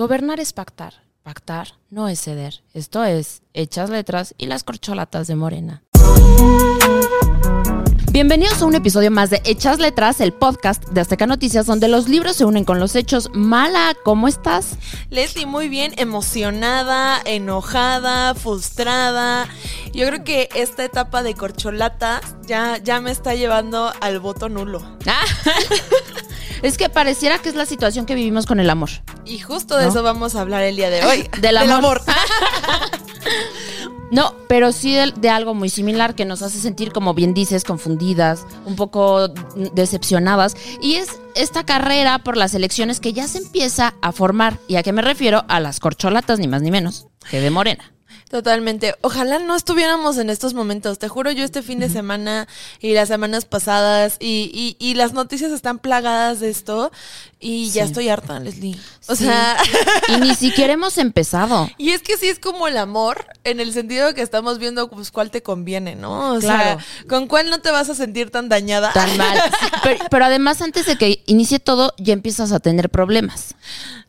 [0.00, 0.94] Gobernar es pactar.
[1.22, 2.62] Pactar no es ceder.
[2.72, 5.82] Esto es Hechas Letras y las corcholatas de Morena.
[8.10, 12.08] Bienvenidos a un episodio más de Hechas Letras, el podcast de Azteca Noticias, donde los
[12.08, 13.28] libros se unen con los hechos.
[13.34, 14.78] Mala, ¿cómo estás?
[15.10, 19.48] Leslie, muy bien, emocionada, enojada, frustrada.
[19.92, 24.80] Yo creo que esta etapa de corcholata ya, ya me está llevando al voto nulo.
[25.06, 25.26] Ah.
[26.62, 28.90] es que pareciera que es la situación que vivimos con el amor.
[29.24, 31.28] Y justo de eso vamos a hablar el día de hoy.
[31.40, 32.02] Del amor.
[34.10, 37.62] No, pero sí de, de, algo muy similar que nos hace sentir, como bien dices,
[37.62, 39.28] confundidas, un poco
[39.72, 40.56] decepcionadas.
[40.82, 44.58] Y es esta carrera por las elecciones que ya se empieza a formar.
[44.66, 45.44] ¿Y a qué me refiero?
[45.46, 47.92] A las corcholatas, ni más ni menos, que de Morena.
[48.30, 48.94] Totalmente.
[49.00, 51.00] Ojalá no estuviéramos en estos momentos.
[51.00, 52.46] Te juro, yo este fin de semana
[52.78, 56.92] y las semanas pasadas y, y, y las noticias están plagadas de esto
[57.40, 57.72] y sí.
[57.72, 58.78] ya estoy harta, Leslie.
[59.08, 59.24] O sí.
[59.24, 59.56] sea...
[60.08, 61.70] Y ni siquiera hemos empezado.
[61.78, 64.90] Y es que sí es como el amor, en el sentido de que estamos viendo
[64.90, 66.34] pues cuál te conviene, ¿no?
[66.34, 66.80] O claro.
[66.80, 68.92] sea, con cuál no te vas a sentir tan dañada.
[68.92, 69.40] Tan mal.
[69.82, 73.54] Pero, pero además, antes de que inicie todo, ya empiezas a tener problemas.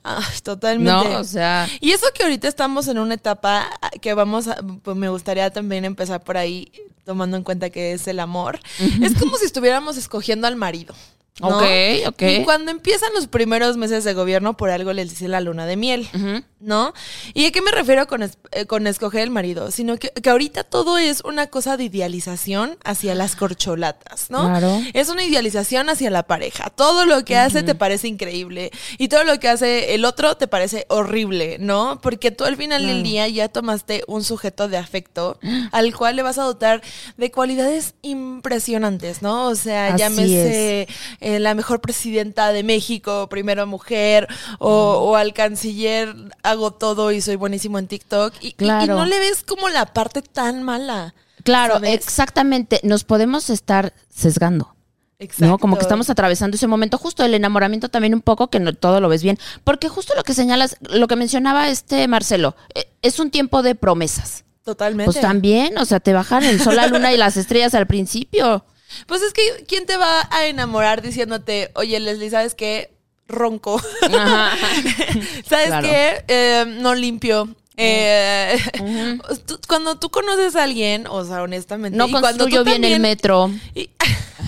[0.03, 1.09] Ay, totalmente.
[1.09, 1.67] No, o sea.
[1.79, 3.69] Y eso que ahorita estamos en una etapa
[4.01, 6.71] que vamos a, pues me gustaría también empezar por ahí,
[7.05, 8.59] tomando en cuenta que es el amor.
[9.01, 10.93] es como si estuviéramos escogiendo al marido.
[11.41, 11.57] ¿No?
[11.57, 11.63] Ok,
[12.07, 12.21] ok.
[12.21, 15.75] Y cuando empiezan los primeros meses de gobierno, por algo les dice la luna de
[15.75, 16.43] miel, uh -huh.
[16.59, 16.93] ¿no?
[17.33, 19.71] ¿Y a qué me refiero con, es, eh, con escoger el marido?
[19.71, 24.47] Sino que, que, ahorita todo es una cosa de idealización hacia las corcholatas, ¿no?
[24.47, 24.81] Claro.
[24.93, 26.69] Es una idealización hacia la pareja.
[26.69, 27.45] Todo lo que uh -huh.
[27.45, 31.99] hace te parece increíble y todo lo que hace el otro te parece horrible, ¿no?
[32.01, 35.39] Porque tú al final del día ya tomaste un sujeto de afecto
[35.71, 36.81] al cual le vas a dotar
[37.17, 39.47] de cualidades impresionantes, ¿no?
[39.47, 40.87] O sea, Así llámese
[41.19, 44.27] eh, la mejor presidenta de México, primero mujer,
[44.59, 48.33] o, o, al canciller hago todo y soy buenísimo en TikTok.
[48.41, 48.81] Y, claro.
[48.81, 51.13] y, y no le ves como la parte tan mala.
[51.43, 51.93] Claro, ¿sabes?
[51.93, 52.79] exactamente.
[52.83, 54.75] Nos podemos estar sesgando.
[55.19, 55.45] Exacto.
[55.45, 55.57] ¿no?
[55.59, 58.99] Como que estamos atravesando ese momento justo del enamoramiento también un poco, que no todo
[58.99, 59.37] lo ves bien.
[59.63, 63.75] Porque justo lo que señalas, lo que mencionaba este Marcelo, eh, es un tiempo de
[63.75, 64.45] promesas.
[64.63, 65.05] Totalmente.
[65.11, 68.65] Pues también, o sea, te bajan el sol, la luna y las estrellas al principio.
[69.07, 72.91] Pues es que, ¿quién te va a enamorar diciéndote, oye, Leslie, ¿sabes qué?
[73.27, 73.81] Ronco.
[74.01, 74.57] Ajá.
[75.47, 75.87] ¿Sabes claro.
[75.87, 76.25] qué?
[76.27, 77.55] Eh, no limpio.
[77.77, 79.39] Eh, uh -huh.
[79.45, 82.99] tú, cuando tú conoces a alguien, o sea, honestamente, no y cuando yo bien el
[82.99, 83.49] metro.
[83.73, 83.89] Y,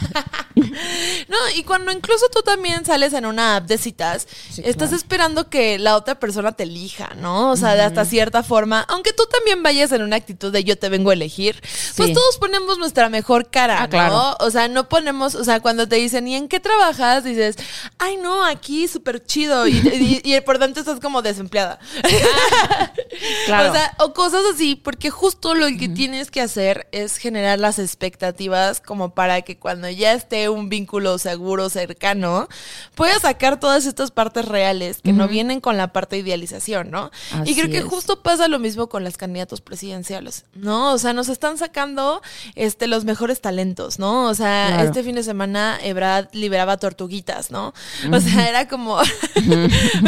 [1.30, 4.96] no, y cuando incluso tú también sales en una app de citas, sí, estás claro.
[4.96, 7.52] esperando que la otra persona te elija, ¿no?
[7.52, 10.78] O sea, de hasta cierta forma, aunque tú también vayas en una actitud de yo
[10.78, 11.94] te vengo a elegir, sí.
[11.98, 13.90] pues todos ponemos nuestra mejor cara, ah, ¿no?
[13.90, 14.38] Claro.
[14.40, 17.24] O sea, no ponemos, o sea, cuando te dicen, ¿y en qué trabajas?
[17.24, 17.56] Dices,
[17.98, 19.68] ay, no, aquí súper chido.
[19.68, 21.80] Y, y, y, por tanto estás como desempleada.
[22.04, 22.92] Ah,
[23.46, 23.64] claro.
[23.74, 27.80] O sea, o cosas así, porque justo lo que tienes que hacer es generar las
[27.80, 32.48] expectativas como para que cuando ya esté un vínculo seguro, cercano,
[32.96, 35.18] puedas sacar todas estas partes reales que uh -huh.
[35.18, 37.12] no vienen con la parte de idealización, ¿no?
[37.32, 37.84] Así y creo que es.
[37.86, 40.94] justo pasa lo mismo con las candidatos presidenciales, ¿no?
[40.94, 42.22] O sea, nos están sacando
[42.56, 44.26] este, los mejores talentos, ¿no?
[44.30, 44.84] O sea, claro.
[44.90, 47.74] este fin de semana Ebrad liberaba tortuguitas, ¿no?
[48.06, 48.18] Uh -huh.
[48.18, 48.98] O sea, era como...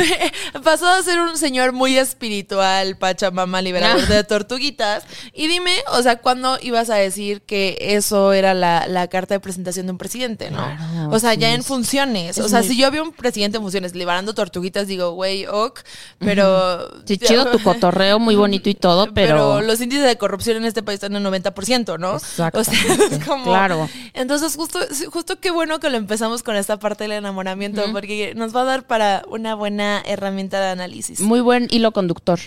[0.63, 5.03] pasó a ser un señor muy espiritual, Pachamama, liberador de tortuguitas.
[5.33, 9.39] Y dime, o sea, ¿cuándo ibas a decir que eso era la, la carta de
[9.39, 10.57] presentación de un presidente, no?
[10.57, 12.37] Claro, o sea, sí ya en funciones.
[12.37, 15.45] Es o sea, muy- si yo veo un presidente en funciones liberando tortuguitas, digo, güey,
[15.47, 15.81] ok,
[16.19, 16.87] pero...
[17.05, 19.61] Sí, chido tu cotorreo, muy bonito y todo, pero...
[19.61, 22.15] los índices de corrupción en este país están en el 90%, ¿no?
[22.15, 22.59] Exacto.
[22.59, 22.73] O sea,
[23.11, 23.45] es como...
[23.45, 23.89] Claro.
[24.13, 24.79] Entonces, justo,
[25.11, 28.65] justo qué bueno que lo empezamos con esta parte del enamoramiento, porque nos va a
[28.65, 31.19] dar para una buena herramienta de análisis.
[31.19, 32.39] Muy buen hilo conductor.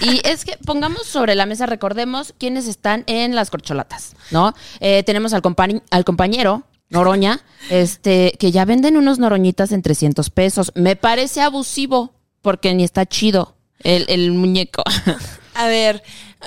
[0.00, 4.54] y es que pongamos sobre la mesa, recordemos quiénes están en las corcholatas, ¿no?
[4.80, 7.40] Eh, tenemos al, compañ al compañero Noroña,
[7.70, 10.72] este, que ya venden unos noroñitas en 300 pesos.
[10.74, 12.12] Me parece abusivo,
[12.42, 14.82] porque ni está chido el, el muñeco.
[15.54, 16.02] A ver,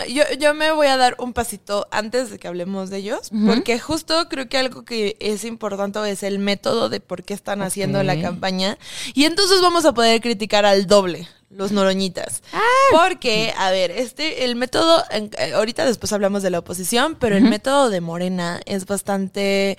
[0.09, 3.35] yo, yo me voy a dar un pasito antes de que hablemos de ellos, uh
[3.35, 3.47] -huh.
[3.47, 7.61] porque justo creo que algo que es importante es el método de por qué están
[7.61, 8.77] haciendo la campaña.
[9.13, 12.41] Y entonces vamos a poder criticar al doble los noroñitas.
[12.53, 12.59] Ah.
[12.91, 17.43] Porque, a ver, este, el método, eh, ahorita después hablamos de la oposición, pero el
[17.43, 19.77] método de Morena es bastante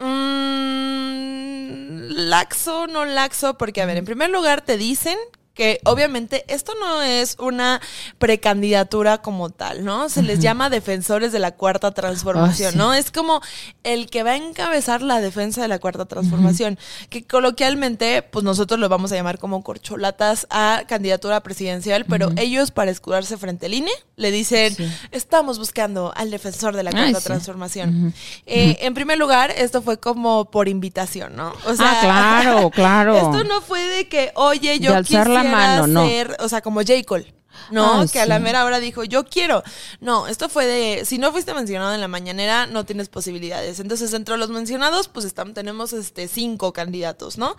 [0.00, 1.90] mm,
[2.28, 5.18] laxo, no laxo, porque, a ver, en primer lugar te dicen
[5.60, 7.82] que obviamente esto no es una
[8.16, 10.08] precandidatura como tal, ¿no?
[10.08, 12.78] Se les llama defensores de la cuarta transformación, Ah, sí.
[12.78, 12.94] ¿no?
[12.94, 13.42] Es como
[13.84, 16.78] el que va a encabezar la defensa de la cuarta transformación,
[17.10, 22.70] que coloquialmente, pues nosotros lo vamos a llamar como corcholatas a candidatura presidencial, pero ellos
[22.70, 24.90] para escudarse frente al INE le dicen, Sí.
[25.10, 27.26] estamos buscando al defensor de la Ay, cuarta sí.
[27.26, 28.14] transformación.
[28.46, 31.48] Eh, En primer lugar, esto fue como por invitación, ¿no?
[31.50, 33.16] O ah, claro, claro.
[33.16, 35.49] esto no fue de que, oye, yo De alzar la
[35.86, 36.06] no.
[36.06, 36.94] ser, o sea, como J.
[37.06, 37.34] Cole.
[37.72, 38.42] No, Ay, que a la sí.
[38.44, 39.62] mera hora dijo, yo quiero.
[40.00, 43.80] No, esto fue de, si no fuiste mencionado en la mañanera, no tienes posibilidades.
[43.80, 47.56] Entonces, entre los mencionados, pues están, tenemos este cinco candidatos, ¿no?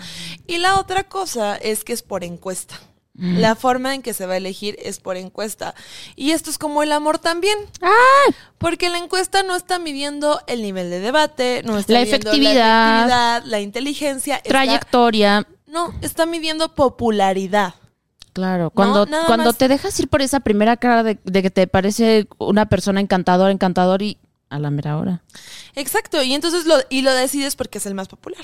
[0.48, 2.80] Y la otra cosa es que es por encuesta.
[3.16, 3.40] Mm.
[3.40, 5.76] La forma en que se va a elegir es por encuesta.
[6.16, 7.58] Y esto es como el amor también.
[8.58, 12.54] Porque la encuesta no está midiendo el nivel de debate, no está La midiendo efectividad.
[12.56, 14.36] la efectividad, la inteligencia.
[14.38, 15.46] está- Trayectoria.
[15.68, 17.76] no, está midiendo popularidad.
[18.34, 19.58] Claro, cuando, cuando más.
[19.58, 23.52] te dejas ir por esa primera cara de, de que te parece una persona encantadora,
[23.52, 24.18] encantador y
[24.50, 25.22] a la mera hora.
[25.76, 28.44] Exacto, y entonces lo, y lo decides porque es el más popular.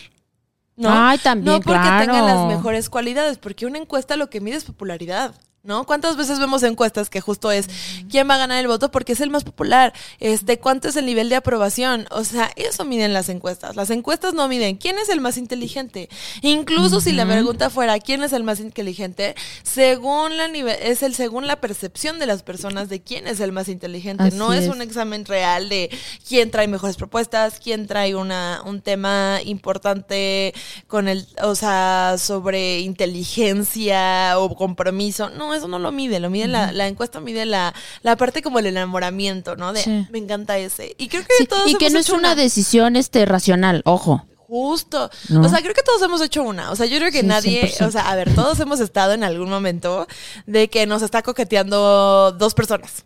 [0.75, 0.89] ¿No?
[0.91, 2.05] Ay, también, No porque claro.
[2.05, 5.33] tenga las mejores cualidades, porque una encuesta lo que mide es popularidad.
[5.67, 5.85] ¿No?
[5.85, 7.67] ¿Cuántas veces vemos encuestas que justo es
[8.09, 9.91] quién va a ganar el voto porque es el más popular?
[10.21, 12.07] Este, ¿cuánto es el nivel de aprobación?
[12.09, 13.75] O sea, eso miden las encuestas.
[13.75, 16.07] Las encuestas no miden quién es el más inteligente.
[16.41, 21.13] Incluso si la pregunta fuera quién es el más inteligente, según la nivel, es el
[21.13, 24.23] según la percepción de las personas de quién es el más inteligente.
[24.23, 24.69] Así no es, es.
[24.69, 25.89] un examen real de
[26.25, 30.53] quién trae mejores propuestas, quién trae una, un tema importante
[30.87, 35.29] con el, o sea, sobre inteligencia o compromiso.
[35.31, 37.73] No, eso no lo mide, lo mide la, la encuesta mide la,
[38.03, 39.73] la parte como el enamoramiento, ¿no?
[39.73, 40.07] De Sí.
[40.11, 40.95] me encanta ese.
[40.97, 44.25] Y creo que Sí, todos y que no es una decisión este racional, ojo.
[44.47, 45.09] Justo.
[45.27, 45.41] ¿No?
[45.41, 46.71] O sea, creo que todos hemos hecho una.
[46.71, 47.85] O sea, yo creo que Sí, nadie, 100%.
[47.87, 50.07] o sea, a ver, todos hemos estado en algún momento
[50.45, 53.03] de que nos está coqueteando dos personas.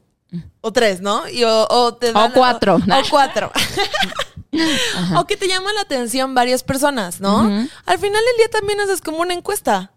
[0.62, 1.28] O tres, ¿no?
[1.28, 2.76] Y o, o te dan- cuatro.
[2.76, 3.52] O, o cuatro.
[5.18, 7.40] o que te llama la atención varias personas, ¿no?
[7.42, 9.92] Al final del día también haces como una encuesta.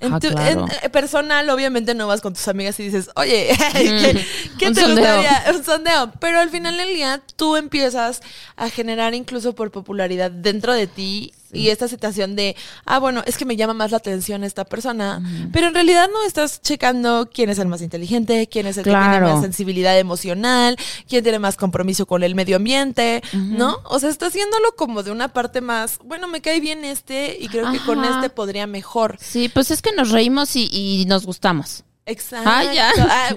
[0.00, 0.66] En Ah, tu- claro.
[0.66, 4.26] en, eh, personal, obviamente no vas con tus amigas y dices, oye, ¿qué,
[4.58, 5.16] qué Un te sondeo.
[5.16, 5.52] gustaría?
[5.56, 6.12] Un sondeo.
[6.20, 8.20] Pero al final del día, tú empiezas
[8.56, 13.36] a generar incluso por popularidad dentro de ti y esta situación de, ah, bueno, es
[13.38, 15.22] que me llama más la atención esta persona,
[15.52, 18.90] pero en realidad no estás checando quién es el más inteligente, quién es el que
[18.90, 20.76] tiene más sensibilidad emocional,
[21.08, 23.78] quién tiene más compromiso con el medio ambiente, ¿no?
[23.84, 27.48] O sea, estás haciéndolo como de una parte más, bueno, me cae bien este y
[27.48, 29.16] creo que con este podría mejor.
[29.20, 31.84] Sí, pues es que nos reímos y, y nos gustamos.
[32.06, 32.50] Exacto.
[32.50, 32.90] Ah, ya.
[33.08, 33.30] Ah,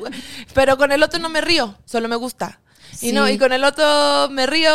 [0.53, 2.59] pero con el otro no me río, solo me gusta.
[2.93, 3.09] Sí.
[3.09, 4.71] Y no, y con el otro me río,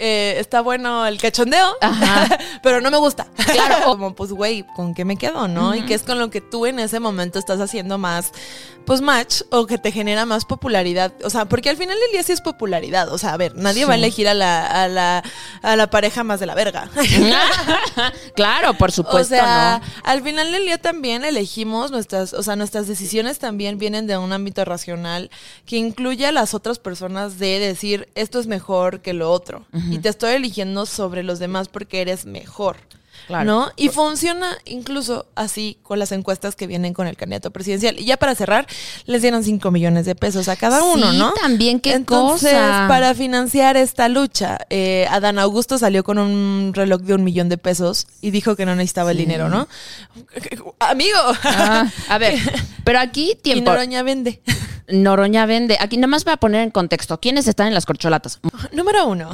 [0.00, 2.38] eh, está bueno el cachondeo, Ajá.
[2.62, 3.26] pero no me gusta.
[3.50, 3.84] Claro.
[3.84, 5.74] Como, pues, güey, ¿con qué me quedo, no?
[5.74, 8.30] Y que es con lo que tú en ese momento estás haciendo más,
[8.84, 11.12] pues, match o que te genera más popularidad.
[11.24, 13.12] O sea, porque al final del día sí es popularidad.
[13.12, 15.24] O sea, a ver, nadie va a elegir a la, a la,
[15.62, 16.88] a la pareja más de la verga.
[18.36, 20.02] claro, por supuesto, o sea, ¿no?
[20.04, 24.32] al final del día también elegimos nuestras, o sea, nuestras decisiones también vienen de un
[24.32, 25.28] ámbito racional
[25.66, 29.98] que incluye a las otras personas de decir esto es mejor que lo otro y
[29.98, 32.76] te estoy eligiendo sobre los demás porque eres mejor.
[33.26, 33.44] Claro.
[33.44, 33.70] ¿No?
[33.76, 37.98] Y funciona incluso así con las encuestas que vienen con el candidato presidencial.
[37.98, 38.66] Y ya para cerrar,
[39.04, 41.34] les dieron 5 millones de pesos a cada uno, Sí, ¿no?
[41.34, 42.86] también, qué Entonces, cosa.
[42.88, 47.58] para financiar esta lucha, eh, Adán Augusto salió con un reloj de un millón de
[47.58, 49.68] pesos y dijo que no necesitaba el dinero, ¿no?
[50.78, 51.18] Amigo.
[51.44, 52.34] Ah, a ver,
[52.84, 53.72] pero aquí y tiempo.
[53.72, 54.40] Noroña vende.
[54.88, 55.76] Noroña vende.
[55.80, 57.18] Aquí nomás para poner en contexto.
[57.20, 58.40] ¿Quiénes están en las corcholatas?
[58.72, 59.30] Número uno,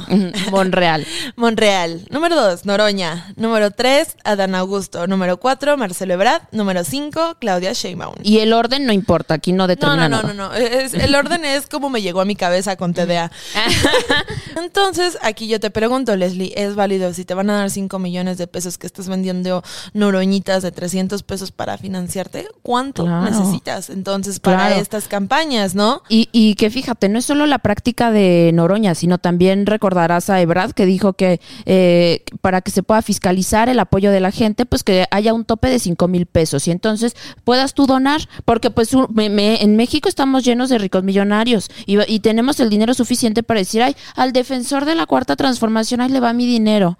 [0.51, 1.05] Monreal.
[1.35, 2.05] Monreal.
[2.09, 3.33] Número dos, Noroña.
[3.35, 5.07] Número tres, Adán Augusto.
[5.07, 6.43] Número cuatro, Marcelo Ebrard.
[6.51, 8.15] Número cinco, Claudia Sheinbaum.
[8.23, 10.33] Y el orden no importa, aquí no No, determina no, no, nada.
[10.33, 10.53] no, no.
[10.55, 13.31] Es- el orden es como me llegó a mi cabeza con TDA.
[14.57, 18.37] Entonces, aquí yo te pregunto, Leslie, ¿es válido si te van a dar 5 millones
[18.37, 19.63] de pesos que estás vendiendo
[19.93, 22.47] noroñitas de 300 pesos para financiarte?
[22.61, 23.23] ¿Cuánto Claro.
[23.29, 24.75] necesitas entonces para Claro.
[24.81, 25.44] estas campañas,
[25.75, 26.01] no?
[26.09, 30.41] Y, y que fíjate, no es solo la práctica de Noroña, sino también recordarás a
[30.41, 34.65] Ebrad que dijo que eh, para que se pueda fiscalizar el apoyo de la gente,
[34.65, 38.71] pues que haya un tope de 5 mil pesos y entonces puedas tú donar, porque
[38.71, 42.69] pues un- me- me- en México estamos llenos de ricos millonarios y, y tenemos el
[42.69, 46.45] dinero suficiente para decir, ay, al defensor de la cuarta transformación, ahí le va mi
[46.45, 46.97] dinero.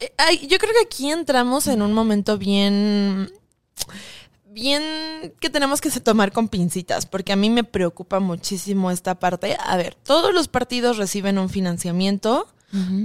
[0.00, 3.30] Eh, ay, yo creo que aquí entramos en un momento bien
[4.58, 4.82] bien
[5.38, 9.56] que tenemos que tomar con pincitas, porque a mí me preocupa muchísimo esta parte.
[9.60, 12.48] A ver, todos los partidos reciben un financiamiento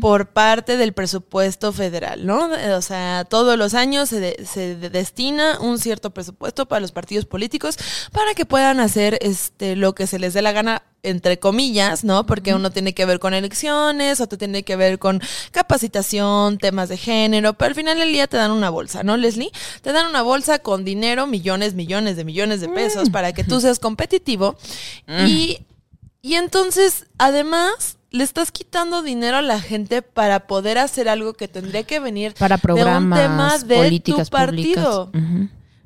[0.01, 2.49] por parte del presupuesto federal, ¿no?
[2.75, 7.77] O sea, todos los años se, se destina un cierto presupuesto para los partidos políticos
[8.11, 12.25] para que puedan hacer este lo que se les dé la gana entre comillas, ¿no?
[12.25, 16.97] Porque uno tiene que ver con elecciones, otro tiene que ver con capacitación, temas de
[16.97, 19.51] género, pero al final del día te dan una bolsa, ¿no, Leslie?
[19.81, 23.59] Te dan una bolsa con dinero, millones, millones de millones de pesos para que tú
[23.59, 24.57] seas competitivo
[25.27, 25.59] y,
[26.21, 31.47] y entonces, además, le estás quitando dinero a la gente para poder hacer algo que
[31.47, 35.11] tendría que venir para programas, de un tema de políticas tu partido.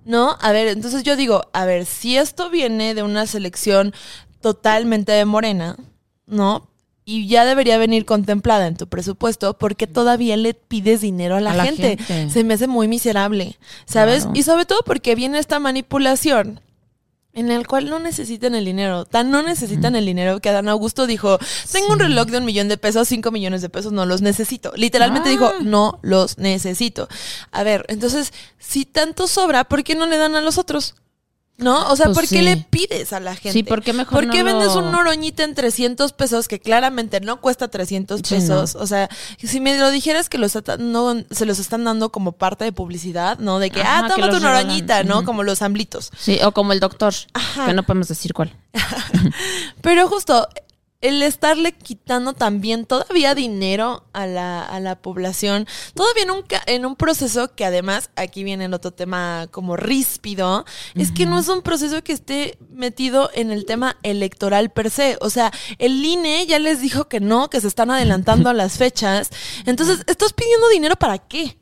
[0.03, 0.37] ¿No?
[0.41, 3.93] A ver, entonces yo digo, a ver, si esto viene de una selección
[4.41, 5.77] totalmente de morena,
[6.25, 6.69] ¿no?
[7.05, 11.63] Y ya debería venir contemplada en tu presupuesto porque todavía le pides dinero a la,
[11.63, 11.97] gente.
[12.29, 14.27] Se me hace muy miserable, ¿sabes?
[14.33, 16.59] Y sobre todo porque viene esta manipulación
[17.37, 19.05] en el cual no necesitan el dinero.
[19.05, 21.37] Tan no necesitan el dinero que Adán Augusto dijo,
[21.71, 24.73] tengo un reloj de un millón de pesos, cinco millones de pesos, no los necesito.
[24.75, 25.59] Literalmente dijo, ah.
[25.61, 27.07] no los necesito.
[27.51, 30.95] A ver, entonces, si tanto sobra, ¿por qué no le dan a los otros?
[31.57, 31.89] ¿No?
[31.89, 33.51] O sea, pues ¿por qué le pides a la gente?
[33.51, 37.41] Sí, ¿por qué mejor ¿Por qué vendes un noroñita en 300 pesos que claramente no
[37.41, 38.75] cuesta 300 pesos?
[38.75, 39.09] O sea,
[39.43, 43.39] si me lo dijeras que los no, se los están dando como parte de publicidad,
[43.39, 43.57] ¿no?
[43.57, 45.23] De que, ah, toma tu noroñita, ¿no?
[45.23, 46.11] Como los amblitos.
[46.17, 47.13] Sí, o como el doctor,
[47.65, 48.55] que no podemos decir cuál.
[49.81, 50.47] Pero justo,
[51.01, 56.85] el estarle quitando también todavía dinero a la, a la población, todavía en un, en
[56.85, 61.49] un proceso que además, aquí viene el otro tema como ríspido, es que no es
[61.49, 65.17] un proceso que esté metido en el tema electoral per se.
[65.21, 68.77] O sea, el INE ya les dijo que no, que se están adelantando a las
[68.77, 69.29] fechas.
[69.65, 71.57] Entonces, ¿estás pidiendo dinero para qué?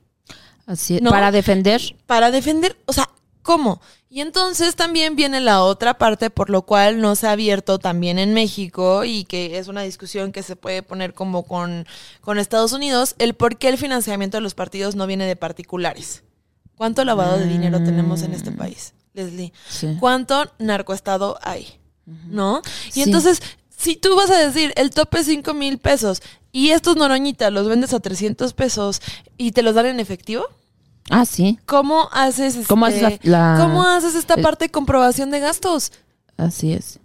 [0.65, 1.81] Así Para defender.
[2.05, 3.09] Para defender, o sea,
[3.41, 3.81] ¿cómo?
[4.15, 8.17] Y entonces también viene la otra parte por lo cual no se ha abierto también
[8.17, 11.85] en México y que es una discusión que se puede poner como con,
[12.21, 16.23] con Estados Unidos, el por qué el financiamiento de los partidos no viene de particulares.
[16.77, 18.55] ¿Cuánto lavado de dinero tenemos en este mm.
[18.55, 19.51] país, Leslie?
[19.99, 21.67] ¿Cuánto narcoestado hay?
[22.05, 22.61] ¿No?
[22.93, 23.41] Y entonces,
[23.75, 26.21] si tú vas a decir el tope es 5 mil pesos
[26.53, 29.01] y estos noroñitas los vendes a 300 pesos
[29.37, 30.47] y te los dan en efectivo,
[31.09, 31.59] Ah, sí.
[31.65, 35.91] ¿Cómo haces, ¿Cómo, haces la, ¿cómo haces esta parte de comprobación de gastos?
[36.37, 36.99] Así es.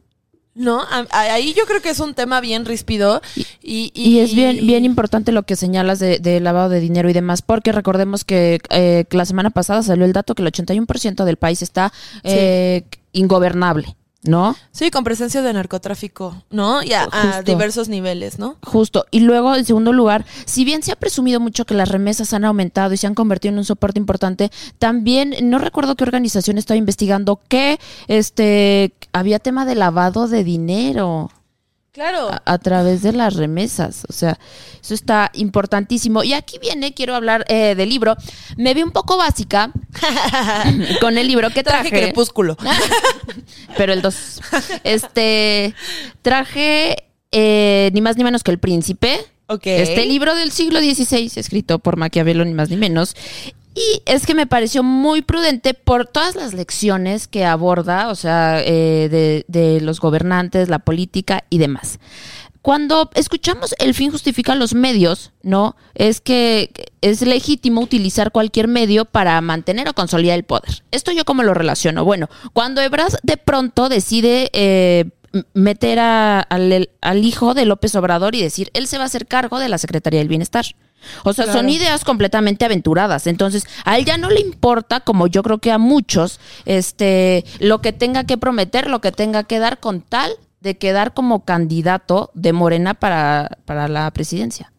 [0.54, 3.22] No, ahí yo creo que es un tema bien ríspido
[3.62, 7.40] y, y, es bien bien importante lo que señalas de, lavado de dinero y demás,
[7.40, 11.62] porque recordemos que eh, la semana pasada salió el dato que el 81% del país
[11.62, 11.92] está
[12.24, 13.96] eh, ingobernable.
[14.22, 14.54] ¿No?
[14.70, 16.82] Sí, con presencia de narcotráfico, ¿no?
[16.82, 18.56] Y a, diversos niveles, ¿no?
[18.62, 19.06] Justo.
[19.10, 22.44] Y luego, en segundo lugar, si bien se ha presumido mucho que las remesas han
[22.44, 26.76] aumentado y se han convertido en un soporte importante, también no recuerdo qué organización estaba
[26.76, 31.30] investigando que este había tema de lavado de dinero.
[31.92, 32.30] Claro.
[32.44, 34.04] A, través de las remesas.
[34.08, 34.38] O sea,
[34.80, 36.22] eso está importantísimo.
[36.22, 38.16] Y aquí viene, quiero hablar eh, del libro.
[38.56, 39.72] Me vi un poco básica
[41.00, 41.88] con el libro que traje.
[41.88, 42.56] Traje crepúsculo.
[43.76, 44.40] Pero el 2.
[44.84, 45.74] Este,
[46.22, 46.96] traje
[47.32, 49.18] eh, ni más ni menos que El Príncipe.
[49.64, 53.16] Este libro del siglo XVI, escrito por Maquiavelo, ni más ni menos.
[53.74, 58.60] Y es que me pareció muy prudente por todas las lecciones que aborda, o sea,
[58.64, 62.00] eh, de, los gobernantes, la política y demás.
[62.62, 65.76] Cuando escuchamos el fin justifica los medios, ¿no?
[65.94, 70.82] Es que es legítimo utilizar cualquier medio para mantener o consolidar el poder.
[70.90, 72.04] Esto yo cómo lo relaciono.
[72.04, 75.06] Bueno, cuando Ebras de pronto decide eh,
[75.54, 79.58] meter al, al hijo de López Obrador y decir, él se va a hacer cargo
[79.58, 80.66] de la Secretaría del Bienestar.
[81.24, 83.26] O sea, son ideas completamente aventuradas.
[83.26, 87.80] Entonces, a él ya no le importa, como yo creo que a muchos, este, lo
[87.80, 92.30] que tenga que prometer, lo que tenga que dar con tal de quedar como candidato
[92.34, 94.72] de Morena para, para la presidencia.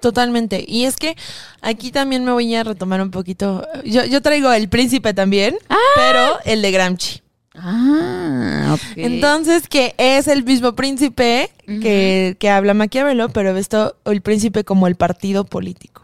[0.00, 0.62] Totalmente.
[0.68, 1.16] Y es que
[1.62, 3.66] aquí también me voy a retomar un poquito.
[3.84, 5.76] Yo, yo traigo el príncipe también, ah.
[5.96, 7.23] pero el de Gramsci.
[7.56, 14.64] Ah, Entonces, que es el mismo príncipe que, que, habla Maquiavelo, pero esto el príncipe
[14.64, 16.02] como el partido político.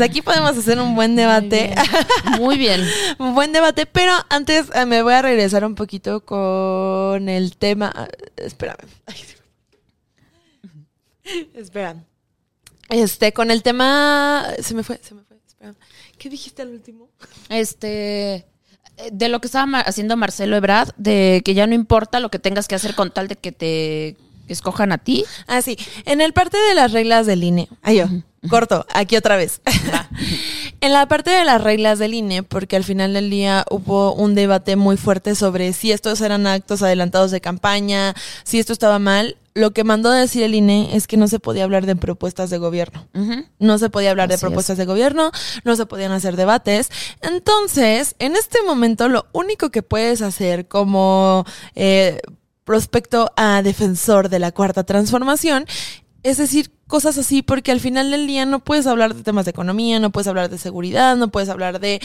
[0.00, 1.74] aquí podemos hacer un buen debate.
[2.38, 2.82] Muy bien.
[3.18, 7.92] un buen debate, pero antes eh, me voy a regresar un poquito con el tema.
[7.94, 8.86] Ah, espérame.
[11.54, 11.96] Espera.
[12.88, 14.46] Este, con el tema.
[14.62, 15.36] Se me fue, se me fue.
[15.44, 15.74] Espera.
[16.16, 17.10] ¿Qué dijiste al último?
[17.48, 18.46] Este
[19.12, 22.68] de lo que estaba haciendo Marcelo Ebrard, de que ya no importa lo que tengas
[22.68, 24.16] que hacer con tal de que te
[24.48, 25.24] escojan a ti.
[25.46, 25.78] Ah, sí.
[26.04, 27.68] En el parte de las reglas del INE.
[27.82, 28.06] Ay, yo,
[28.48, 29.60] corto, aquí otra vez.
[30.80, 34.34] En la parte de las reglas del INE, porque al final del día hubo un
[34.34, 38.14] debate muy fuerte sobre si estos eran actos adelantados de campaña,
[38.44, 41.40] si esto estaba mal, lo que mandó a decir el INE es que no se
[41.40, 43.08] podía hablar de propuestas de gobierno.
[43.58, 45.32] No se podía hablar de propuestas de gobierno,
[45.64, 46.90] no se podían hacer debates.
[47.22, 52.20] Entonces, en este momento, lo único que puedes hacer como eh,
[52.64, 55.64] prospecto a defensor de la cuarta transformación
[56.26, 59.52] es decir, cosas así, porque al final del día no puedes hablar de temas de
[59.52, 62.00] economía, no puedes hablar de seguridad, no puedes hablar de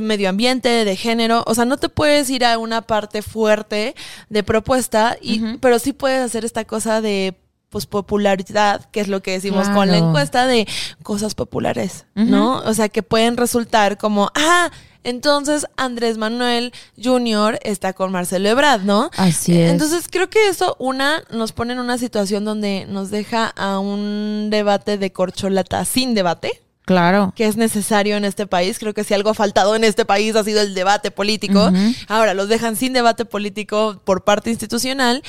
[0.00, 3.94] medio ambiente, de género, o sea, no te puedes ir a una parte fuerte
[4.30, 9.20] de propuesta, y, pero sí puedes hacer esta cosa de pues popularidad, que es lo
[9.20, 10.66] que decimos con la encuesta de
[11.02, 12.60] cosas populares, ¿no?
[12.60, 14.70] O sea, que pueden resultar como, ah,
[15.06, 17.60] entonces Andrés Manuel Jr.
[17.62, 19.08] está con Marcelo Ebrard, ¿no?
[19.16, 19.70] Así es.
[19.70, 24.48] Entonces creo que eso, una, nos pone en una situación donde nos deja a un
[24.50, 26.60] debate de corcholata sin debate.
[26.86, 27.32] Claro.
[27.36, 28.80] Que es necesario en este país.
[28.80, 31.70] Creo que si algo ha faltado en este país ha sido el debate político.
[32.08, 35.22] Ahora los dejan sin debate político por parte institucional.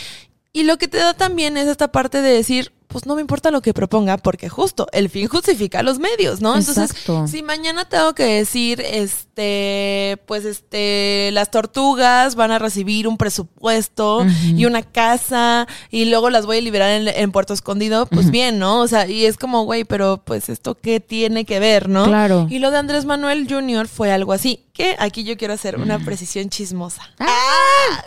[0.53, 3.51] Y lo que te da también es esta parte de decir, pues no me importa
[3.51, 6.55] lo que proponga, porque justo el fin justifica los medios, ¿no?
[6.55, 6.91] Entonces,
[7.29, 14.25] si mañana tengo que decir, este, pues este, las tortugas van a recibir un presupuesto
[14.43, 18.79] y una casa y luego las voy a liberar en, Puerto Escondido, pues bien, ¿no?
[18.79, 22.05] O sea, y es como, güey, pero pues esto qué tiene que ver, ¿no?
[22.05, 22.47] Claro.
[22.49, 23.87] Y lo de Andrés Manuel Jr.
[23.87, 27.01] fue algo así, que aquí yo quiero hacer una precisión chismosa.
[27.19, 28.03] ¡Ah!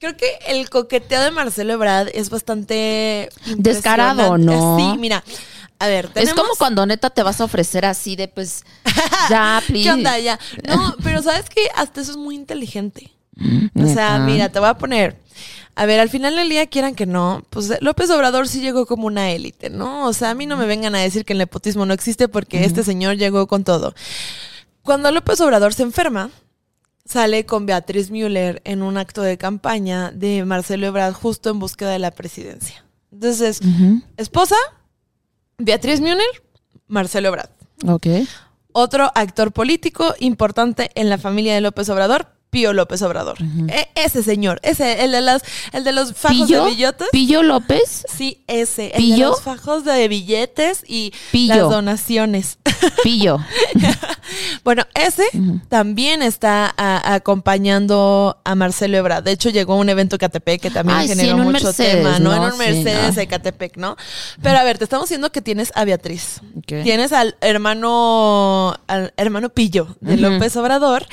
[0.00, 3.28] Creo que el coqueteo de Marcelo Ebrard es bastante
[3.58, 4.78] descarado, ¿no?
[4.78, 5.22] Sí, mira.
[5.78, 6.30] A ver, tenemos...
[6.30, 8.64] Es como cuando neta te vas a ofrecer así de pues
[9.30, 9.84] ya, please.
[9.84, 10.18] ¿Qué onda?
[10.18, 10.38] Ya.
[10.66, 13.12] No, pero sabes que hasta eso es muy inteligente.
[13.74, 15.18] O sea, mira, te voy a poner.
[15.74, 19.06] A ver, al final del día, quieran que no, pues López Obrador sí llegó como
[19.06, 20.06] una élite, ¿no?
[20.06, 22.64] O sea, a mí no me vengan a decir que el nepotismo no existe porque
[22.64, 23.94] este señor llegó con todo.
[24.82, 26.30] Cuando López Obrador se enferma,
[27.04, 31.90] sale con Beatriz Müller en un acto de campaña de Marcelo Ebrard justo en búsqueda
[31.90, 32.84] de la presidencia.
[33.12, 33.60] Entonces,
[34.16, 34.56] esposa,
[35.58, 36.24] Beatriz Müller,
[36.86, 37.50] Marcelo Ebrard.
[37.86, 38.06] Ok.
[38.72, 43.38] Otro actor político importante en la familia de López Obrador, Pío López Obrador.
[43.68, 45.42] E, ese señor, ese, el de, las,
[45.72, 47.08] el de los fajos de billetes.
[47.12, 48.04] ¿Pillo López?
[48.12, 48.90] Sí, ese.
[48.94, 52.58] El de los fajos de billetes y las donaciones.
[53.04, 53.38] Pillo.
[54.64, 55.24] bueno, ese
[55.68, 59.22] también está acompañando a Marcelo Ebrard.
[59.22, 62.34] De hecho, llegó a un evento Catepec que también generó mucho tema, ¿no?
[62.34, 63.96] En un Mercedes de Catepec, ¿no?
[64.42, 66.40] Pero a ver, te estamos diciendo que tienes a Beatriz.
[66.66, 71.06] Tienes al hermano, al hermano Pillo de López Obrador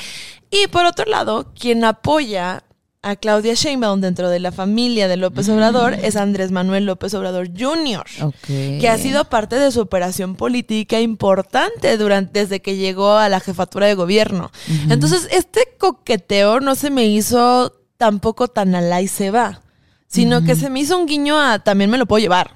[0.50, 2.64] y por otro lado, quien apoya
[3.02, 7.50] a Claudia Sheinbaum dentro de la familia de López Obrador es Andrés Manuel López Obrador
[7.58, 8.06] Jr.,
[8.46, 13.40] que ha sido parte de su operación política importante durante, desde que llegó a la
[13.40, 14.52] jefatura de gobierno.
[14.90, 19.62] Entonces, este coqueteo no se me hizo tampoco tan alá y se va,
[20.08, 22.56] sino que se me hizo un guiño a también me lo puedo llevar.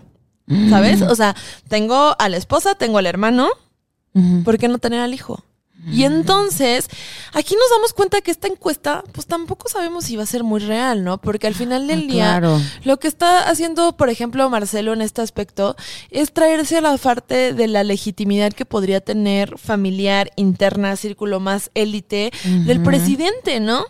[0.69, 1.01] ¿Sabes?
[1.01, 1.33] O sea,
[1.69, 3.47] tengo a la esposa, tengo al hermano,
[4.43, 5.45] ¿por qué no tener al hijo?
[5.89, 6.87] Y entonces,
[7.33, 10.59] aquí nos damos cuenta que esta encuesta, pues tampoco sabemos si va a ser muy
[10.59, 11.19] real, ¿no?
[11.19, 15.21] Porque al final del ah, día, lo que está haciendo, por ejemplo, Marcelo en este
[15.21, 15.75] aspecto,
[16.11, 21.71] es traerse a la parte de la legitimidad que podría tener familiar, interna, círculo más
[21.73, 22.31] élite
[22.65, 23.85] del presidente, ¿no?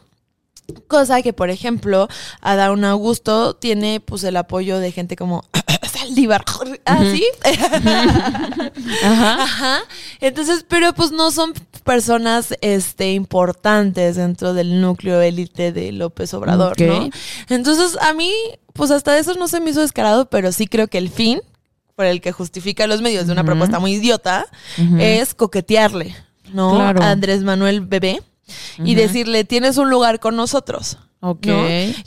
[0.88, 2.08] Cosa que, por ejemplo,
[2.40, 5.44] Adán Augusto tiene pues el apoyo de gente como
[5.92, 6.44] Saldívar.
[6.86, 7.26] ¿Ah, sí?
[9.04, 9.80] Ajá.
[10.20, 16.80] Entonces, pero pues no son personas este, importantes dentro del núcleo élite de López Obrador,
[16.80, 17.10] ¿no?
[17.50, 18.32] Entonces, a mí,
[18.74, 21.42] pues hasta eso no se me hizo descarado, pero sí creo que el fin
[21.96, 24.46] por el que justifica los medios de una propuesta muy idiota
[25.00, 26.16] es coquetearle,
[26.54, 26.80] ¿no?
[26.80, 28.22] A Andrés Manuel Bebé
[28.84, 30.98] y decirle, tienes un lugar con nosotros.
[31.24, 31.46] Ok.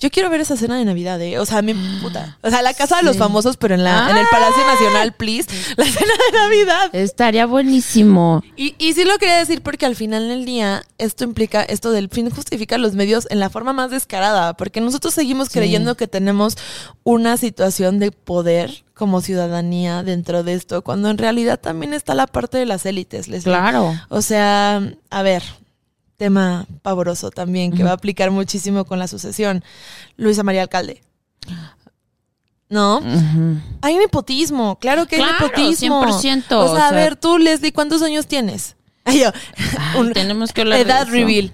[0.01, 1.39] Yo quiero ver esa cena de Navidad, ¿eh?
[1.39, 2.37] O sea, mi puta.
[2.43, 4.73] O sea, la casa de los famosos, pero en la en el Palacio ah.
[4.73, 5.49] Nacional, please.
[5.77, 6.91] La cena de Navidad.
[6.93, 8.43] Estaría buenísimo.
[8.57, 12.09] Y, y sí lo quería decir porque al final del día esto implica, esto del
[12.09, 16.57] fin justifica los medios en la forma más descarada, porque nosotros seguimos creyendo que tenemos
[17.05, 22.27] una situación de poder como ciudadanía dentro de esto, cuando en realidad también está la
[22.27, 23.29] parte de las élites.
[23.29, 23.95] Les claro.
[24.09, 25.43] O sea, a ver,
[26.17, 29.65] tema pavoroso también que va a aplicar muchísimo con la sucesión.
[30.17, 31.03] Luisa María Alcalde.
[32.69, 33.03] ¿No?
[33.83, 36.05] Hay nepotismo, claro que hay nepotismo.
[36.05, 36.45] 100%.
[36.53, 38.77] O sea, a ver, tú, Leslie, ¿cuántos años tienes?
[39.05, 39.33] Ay, yo,
[40.15, 41.53] tenemos que hablar Edad reveal.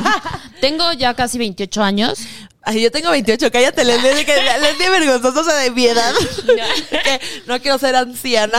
[0.60, 2.18] tengo ya casi 28 años.
[2.62, 6.12] Ay, yo tengo 28, cállate, Leslie, que Leslie vergonzoso de mi edad.
[7.46, 8.58] no quiero ser anciana.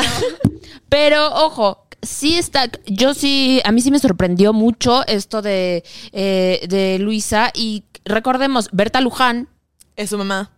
[0.88, 6.66] Pero, ojo, sí está, yo sí, a mí sí me sorprendió mucho esto de, eh,
[6.70, 9.50] de Luisa y recordemos, Berta Luján.
[9.96, 10.52] Es su mamá.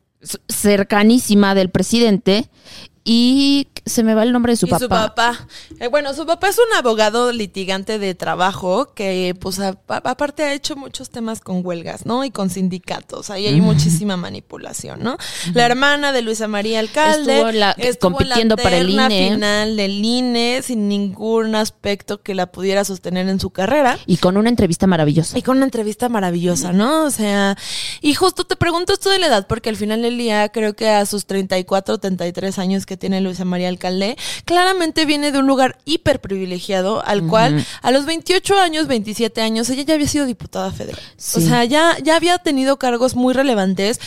[0.50, 2.50] Cercanísima del presidente
[3.06, 4.80] y se me va el nombre de su y papá.
[4.80, 5.48] Su papá.
[5.80, 10.76] Eh, bueno, su papá es un abogado litigante de trabajo que, pues, aparte ha hecho
[10.76, 12.24] muchos temas con huelgas, ¿no?
[12.24, 13.30] Y con sindicatos.
[13.30, 15.18] Ahí hay muchísima manipulación, ¿no?
[15.54, 17.44] La hermana de Luisa María Alcalde
[17.78, 19.30] estuvo, compitiendo para el INE.
[19.32, 23.98] final del INE sin ningún aspecto que la pudiera sostener en su carrera.
[24.06, 25.38] Y con una entrevista maravillosa.
[25.38, 27.06] Y con una entrevista maravillosa, ¿no?
[27.06, 27.58] O sea,
[28.02, 30.90] y justo te pregunto esto de la edad, porque al final del día creo que
[30.90, 33.79] a sus 34, 33 años que tiene Luisa María Alcalde,
[34.46, 39.70] claramente viene de un lugar hiper privilegiado, al cual a los 28 años, 27 años,
[39.70, 41.02] ella ya había sido diputada federal.
[41.36, 44.00] O sea, ya, ya había tenido cargos muy relevantes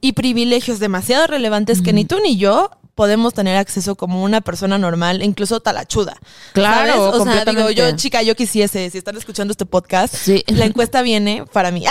[0.00, 4.76] y privilegios demasiado relevantes que ni tú ni yo podemos tener acceso como una persona
[4.76, 6.16] normal, incluso talachuda.
[6.52, 10.16] Claro, O sea, digo, yo, chica, yo quisiese, si están escuchando este podcast,
[10.48, 11.84] la encuesta viene para mí.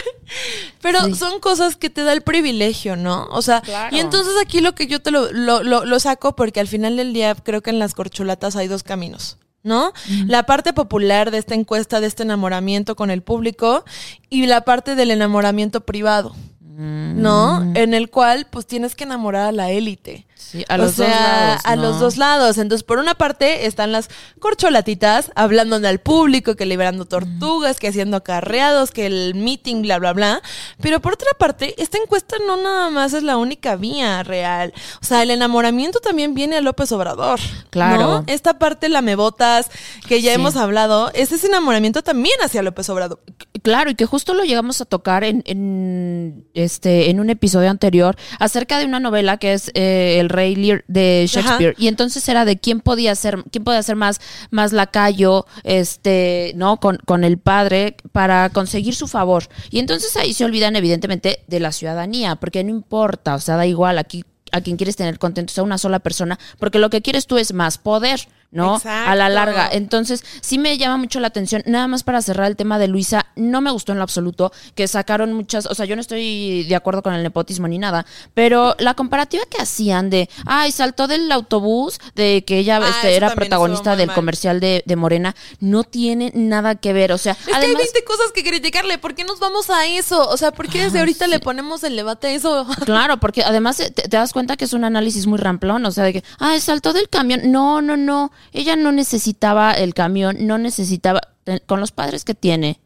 [0.80, 3.28] Pero son cosas que te da el privilegio, ¿no?
[3.32, 6.68] O sea, y entonces aquí lo que yo te lo, lo, lo, saco porque al
[6.68, 9.36] final del día creo que en las corcholatas hay dos caminos.
[9.62, 9.92] ¿no?
[10.26, 13.84] La parte popular de esta encuesta, de este enamoramiento con el público
[14.30, 16.34] y la parte del enamoramiento privado.
[16.80, 17.60] ¿No?
[17.60, 17.76] Mm.
[17.76, 20.26] En el cual pues tienes que enamorar a la élite.
[20.34, 21.60] Sí, a los dos lados.
[21.64, 22.58] A los dos lados.
[22.58, 28.16] Entonces, por una parte están las corcholatitas hablando al público, que liberando tortugas, que haciendo
[28.16, 30.42] acarreados, que el meeting, bla, bla, bla.
[30.80, 34.72] Pero por otra parte, esta encuesta no nada más es la única vía real.
[35.02, 37.38] O sea, el enamoramiento también viene a López Obrador.
[37.68, 38.24] Claro.
[38.26, 39.70] Esta parte lamebotas
[40.08, 43.20] que ya hemos hablado, es ese enamoramiento también hacia López Obrador.
[43.62, 48.16] Claro, y que justo lo llegamos a tocar en, en este, en un episodio anterior
[48.38, 51.74] acerca de una novela que es eh, El Rey Lear de Shakespeare.
[51.78, 54.20] Y entonces era de quién podía ser, quién podía ser más,
[54.50, 56.78] más lacayo, este, ¿no?
[56.78, 59.48] Con, con el padre para conseguir su favor.
[59.70, 63.66] Y entonces ahí se olvidan, evidentemente, de la ciudadanía, porque no importa, o sea, da
[63.66, 67.26] igual, aquí a quien quieres tener contento sea una sola persona, porque lo que quieres
[67.26, 68.28] tú es más poder.
[68.52, 68.80] ¿No?
[68.84, 69.68] A la larga.
[69.70, 71.62] Entonces, sí me llama mucho la atención.
[71.66, 74.88] Nada más para cerrar el tema de Luisa, no me gustó en lo absoluto que
[74.88, 78.74] sacaron muchas, o sea, yo no estoy de acuerdo con el nepotismo ni nada, pero
[78.78, 83.34] la comparativa que hacían de, ay, saltó del autobús, de que ella ah, este, era
[83.34, 87.12] protagonista del comercial de, Morena, no tiene nada que ver.
[87.12, 88.98] O sea, es que hay 20 cosas que criticarle.
[88.98, 90.28] ¿Por qué nos vamos a eso?
[90.28, 92.66] O sea, ¿por qué desde ahorita le ponemos el debate a eso?
[92.90, 96.04] Claro, porque además te, te das cuenta que es un análisis muy ramplón, o sea,
[96.04, 97.52] de que, ay, saltó del camión.
[97.52, 101.20] No, no, no ella no necesitaba el camión, no necesitaba,
[101.66, 102.80] con los padres que tiene,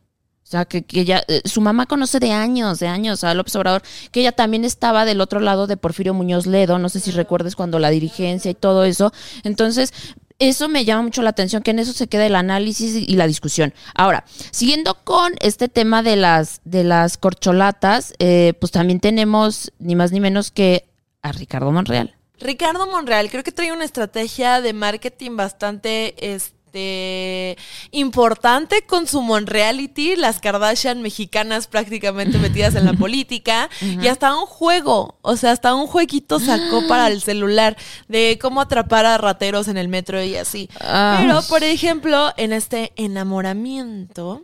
[0.44, 3.56] o sea, que, que ella, eh, su mamá conoce de años, de años a López
[3.56, 7.10] Obrador, que ella también estaba del otro lado de Porfirio Muñoz Ledo, no sé si
[7.12, 9.10] recuerdes cuando la dirigencia y todo eso.
[9.42, 9.94] Entonces,
[10.38, 13.26] eso me llama mucho la atención, que en eso se queda el análisis y la
[13.26, 13.72] discusión.
[13.94, 19.94] Ahora, siguiendo con este tema de las, de las corcholatas, eh, pues también tenemos ni
[19.94, 20.90] más ni menos que
[21.22, 22.16] a Ricardo Monreal.
[22.44, 27.57] Ricardo Monreal creo que trae una estrategia de marketing bastante este
[27.90, 34.44] importante con su Monreality, las Kardashian mexicanas prácticamente metidas en la política y hasta un
[34.44, 37.78] juego, o sea, hasta un jueguito sacó para el celular
[38.09, 40.68] de cómo atrapar a rateros en el metro y así.
[40.80, 41.20] Ah.
[41.22, 44.42] Pero, por ejemplo, en este enamoramiento,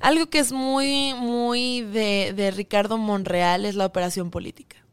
[0.00, 4.85] algo que es muy, muy de, de Ricardo Monreal es la operación política.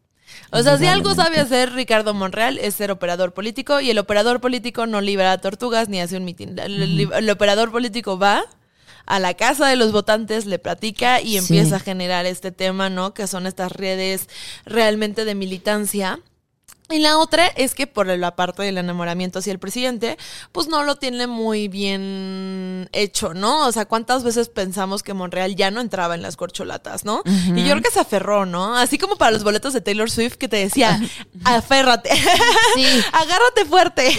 [0.53, 4.39] O sea, si algo sabe hacer Ricardo Monreal es ser operador político y el operador
[4.39, 6.59] político no libera tortugas ni hace un mitin.
[6.59, 8.43] El, operador político va
[9.07, 13.15] a la casa de los votantes, le platica y empieza a generar este tema, ¿no?
[13.15, 14.29] Que son estas redes
[14.63, 16.19] realmente de militancia.
[16.91, 20.17] Y la otra es que por la parte del enamoramiento hacia el presidente,
[20.51, 23.65] pues no lo tiene muy bien hecho, ¿no?
[23.65, 27.23] O sea, ¿cuántas veces pensamos que Monreal ya no entraba en las corcholatas, ¿no?
[27.25, 28.75] Y yo creo que se aferró, ¿no?
[28.75, 30.99] Así como para los boletos de Taylor Swift que te decía,
[31.45, 32.09] aférrate,
[32.75, 32.85] sí.
[33.13, 34.11] agárrate fuerte.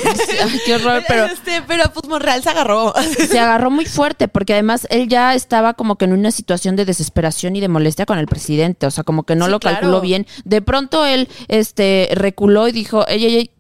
[0.65, 1.27] qué horror, pero...
[1.27, 2.95] Este, pero pues Monreal se agarró.
[3.29, 6.87] Se agarró muy fuerte porque además él ya estaba como que en una situación de
[6.87, 10.27] desesperación y de molestia con el presidente, o sea, como que no lo calculó bien.
[10.45, 13.51] De pronto él, este, reculó y dijo, ey, ey, ey,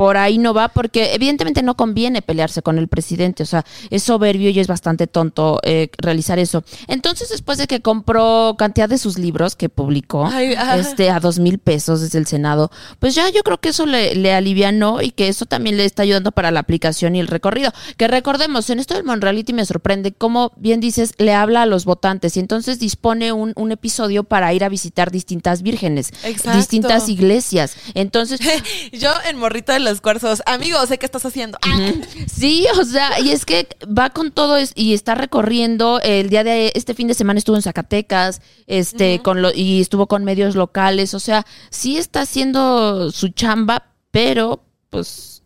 [0.00, 4.02] por ahí no va, porque evidentemente no conviene pelearse con el presidente, o sea, es
[4.02, 6.64] soberbio y es bastante tonto eh, realizar eso.
[6.88, 11.58] Entonces, después de que compró cantidad de sus libros que publicó, este, a dos mil
[11.58, 15.28] pesos desde el Senado, pues ya yo creo que eso le, le alivianó y que
[15.28, 17.70] eso también le está ayudando para la aplicación y el recorrido.
[17.98, 21.84] Que recordemos, en esto del Monreality me sorprende, como bien dices, le habla a los
[21.84, 26.10] votantes y entonces dispone un, un episodio para ir a visitar distintas vírgenes,
[26.54, 27.76] distintas iglesias.
[27.92, 28.40] Entonces,
[28.92, 30.42] yo en Morrito de los cuarzos.
[30.46, 31.58] Amigo, sé qué estás haciendo.
[31.62, 31.90] Ah.
[32.32, 36.00] Sí, o sea, y es que va con todo es- y está recorriendo.
[36.02, 40.06] El día de este fin de semana estuvo en Zacatecas, este, con lo, y estuvo
[40.06, 41.14] con medios locales.
[41.14, 45.42] O sea, sí está haciendo su chamba, pero pues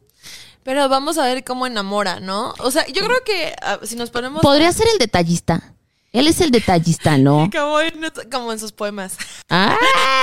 [0.62, 2.54] Pero vamos a ver cómo enamora, ¿no?
[2.61, 4.40] O sea, yo creo que ah, si nos ponemos...
[4.40, 5.73] podría ser el detallista.
[6.14, 7.50] Él es el detallista, ¿no?
[7.55, 7.92] Como en,
[8.31, 9.16] como en sus poemas.
[9.48, 9.77] ¡Ay!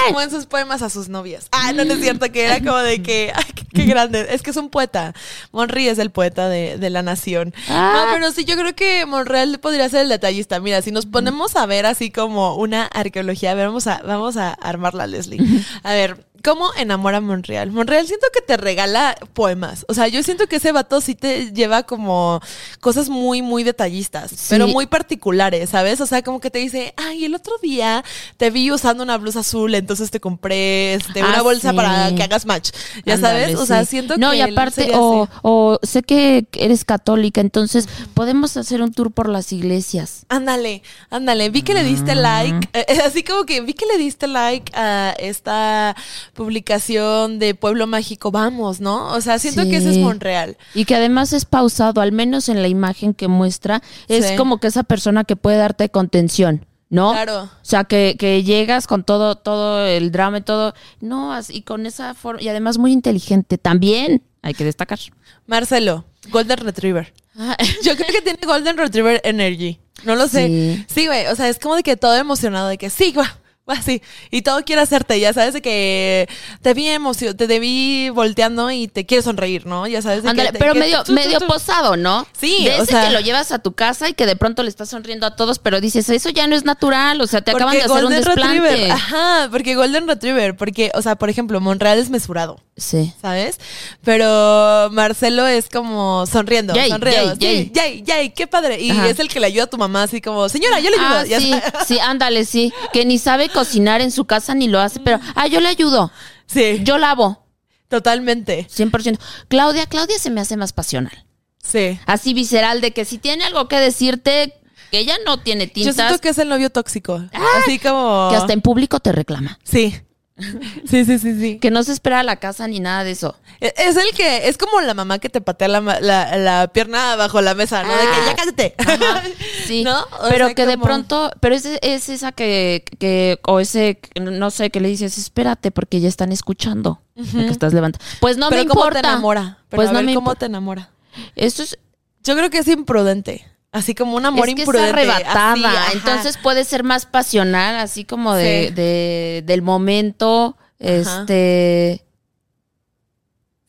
[0.07, 1.47] Como en sus poemas a sus novias.
[1.51, 4.25] Ah, no, no es cierto, que era como de que, ay, qué, qué grande.
[4.29, 5.13] Es que es un poeta.
[5.51, 7.53] Monri es el poeta de, de la nación.
[7.67, 8.05] Ah.
[8.07, 10.59] No, pero sí, yo creo que Monreal podría ser el detallista.
[10.61, 14.37] Mira, si nos ponemos a ver así como una arqueología, a ver, vamos a, vamos
[14.37, 15.41] a armarla, Leslie.
[15.83, 17.71] A ver, ¿cómo enamora a Monreal?
[17.71, 19.85] Monreal siento que te regala poemas.
[19.87, 22.41] O sea, yo siento que ese vato sí te lleva como
[22.79, 24.47] cosas muy, muy detallistas, Sí.
[24.49, 26.01] pero muy particulares, ¿sabes?
[26.01, 28.03] O sea, como que te dice, ay, el otro día
[28.37, 31.75] te vi usando una blusa azul, entonces te compré este, una Ah, bolsa sí.
[31.75, 32.71] para que hagas match.
[33.05, 33.55] ¿Ya sabes?
[33.55, 33.91] O sea, sí.
[33.91, 38.93] siento no, que y él aparte, o, sé que eres católica, entonces podemos hacer un
[38.93, 40.25] tour por las iglesias.
[40.29, 44.27] Ándale, ándale, vi que le diste like, eh, así como que vi que le diste
[44.27, 45.95] like a esta
[46.33, 49.07] publicación de Pueblo Mágico, vamos, ¿no?
[49.13, 49.97] O sea, siento que ese es.
[49.97, 50.57] Monreal.
[50.73, 54.35] Y que además es pausado, al menos en la imagen que muestra, es Sí.
[54.35, 57.11] como que esa persona que puede darte contención, ¿no?
[57.11, 57.43] Claro.
[57.43, 61.85] O sea, que, que llegas con todo, todo el drama y todo, no, y con
[61.85, 64.99] esa forma, y además muy inteligente también, hay que destacar.
[65.47, 67.13] Marcelo, Golden Retriever.
[67.83, 69.79] Yo creo que tiene Golden Retriever Energy.
[70.03, 70.47] No lo sé.
[70.47, 70.85] Sí.
[70.93, 71.27] Sí, güey.
[71.27, 73.27] O sea, es como de que todo emocionado, de que sí, güey.
[73.79, 74.01] Así.
[74.29, 76.27] Y todo quiere hacerte, ya sabes, de que
[76.61, 79.87] te vi emoción, te vi volteando y te quiere sonreír, ¿no?
[79.87, 82.25] Ya sabes de que, pero que- medio, medio posado, ¿no?
[82.39, 84.63] Sí, De o ese sea- que lo llevas a tu casa y que de pronto
[84.63, 87.51] le estás sonriendo a todos, pero dices, eso ya no es natural, o sea, te
[87.51, 88.59] acaban de hacer un Golden desplante.
[88.61, 88.91] Retriever.
[88.91, 92.59] Ajá, porque Golden Retriever, porque, o sea, por ejemplo, Monreal es mesurado.
[92.77, 93.13] Sí.
[93.21, 93.57] ¿Sabes?
[94.03, 97.35] Pero Marcelo es como sonriendo, Yay, sonriendo.
[97.35, 98.81] yay, sí, yay, yay, qué padre.
[98.81, 99.07] Y Ajá.
[99.09, 101.07] es el que le ayuda a tu mamá, así como, señora, yo le ayudo.
[101.19, 101.87] Ah, Ya sí, sabes.
[101.87, 102.73] sí, ándale, sí.
[102.91, 106.11] Que ni sabe cocinar en su casa ni lo hace, pero, ah, yo le ayudo.
[106.45, 107.45] Sí, Yo lavo,
[107.87, 108.67] totalmente.
[108.67, 109.19] 100%.
[109.47, 111.25] Claudia, Claudia se me hace más pasional.
[111.63, 111.99] Sí.
[112.05, 114.53] Así visceral de que si tiene algo que decirte,
[114.91, 117.23] que ella no tiene Yo tintas, siento que es el novio tóxico.
[117.63, 118.29] Así como.
[118.29, 119.59] que hasta en público te reclama.
[119.63, 119.95] Sí.
[120.89, 121.59] Sí, sí, sí, sí.
[121.59, 123.35] Que no se espera a la casa ni nada de eso.
[123.59, 127.15] E- Es el que, es como la mamá que te patea la, la, la pierna
[127.15, 127.93] bajo la mesa, ¿no?
[127.93, 128.25] De que Ah.
[128.27, 128.75] ya cállate.
[129.67, 130.05] Sí, ¿No?
[130.29, 134.69] Pero sea, que de pronto, pero es, es esa que, que, o ese, no sé,
[134.69, 138.03] que le dices, espérate, porque ya están escuchando que estás levantando.
[138.19, 139.01] Pues no Pero me ¿cómo importa.
[139.01, 139.59] te enamora?
[139.69, 140.89] Pero pues a no ver, me ¿cómo te enamora?
[141.35, 141.77] Eso es,
[142.23, 143.47] Yo creo que es imprudente.
[143.71, 144.89] Así como un amor es que imprudente.
[145.03, 145.53] es arrebatada.
[145.87, 145.97] así.
[145.97, 148.73] Entonces puede ser más pasional, así como de, Sí.
[148.73, 150.57] de- del momento.
[150.79, 152.03] Este.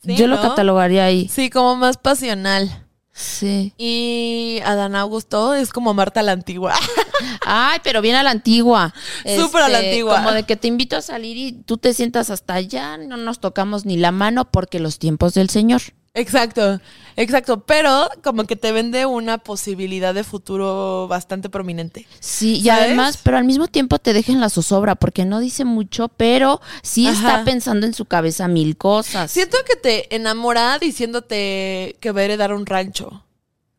[0.03, 1.29] Sí, yo lo catalogaría ahí.
[1.29, 2.85] Sí, como más pasional.
[3.13, 3.73] Sí.
[3.77, 6.73] Y Adán Augusto es como Marta la antigua.
[7.45, 8.93] Ay, pero bien a la antigua.
[9.39, 10.15] Súper a la Este, antigua.
[10.17, 13.39] Como de que te invito a salir y tú te sientas hasta allá, no nos
[13.39, 15.81] tocamos ni la mano porque los tiempos del Señor.
[16.15, 16.79] Exacto,
[17.15, 17.61] exacto.
[17.65, 22.05] Pero como que te vende una posibilidad de futuro bastante prominente.
[22.19, 22.85] Sí, y ¿Sabes?
[22.85, 26.61] además, pero al mismo tiempo te deja en la zozobra porque no dice mucho, pero
[26.83, 27.13] sí Ajá.
[27.15, 29.31] está pensando en su cabeza mil cosas.
[29.31, 33.23] Siento que te enamora diciéndote que va a heredar un rancho.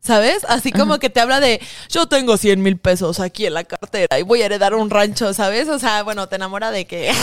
[0.05, 0.45] ¿Sabes?
[0.47, 4.19] Así como que te habla de, yo tengo 100 mil pesos aquí en la cartera
[4.19, 5.67] y voy a heredar un rancho, ¿sabes?
[5.67, 7.09] O sea, bueno, te enamora de que...
[7.09, 7.13] Eh,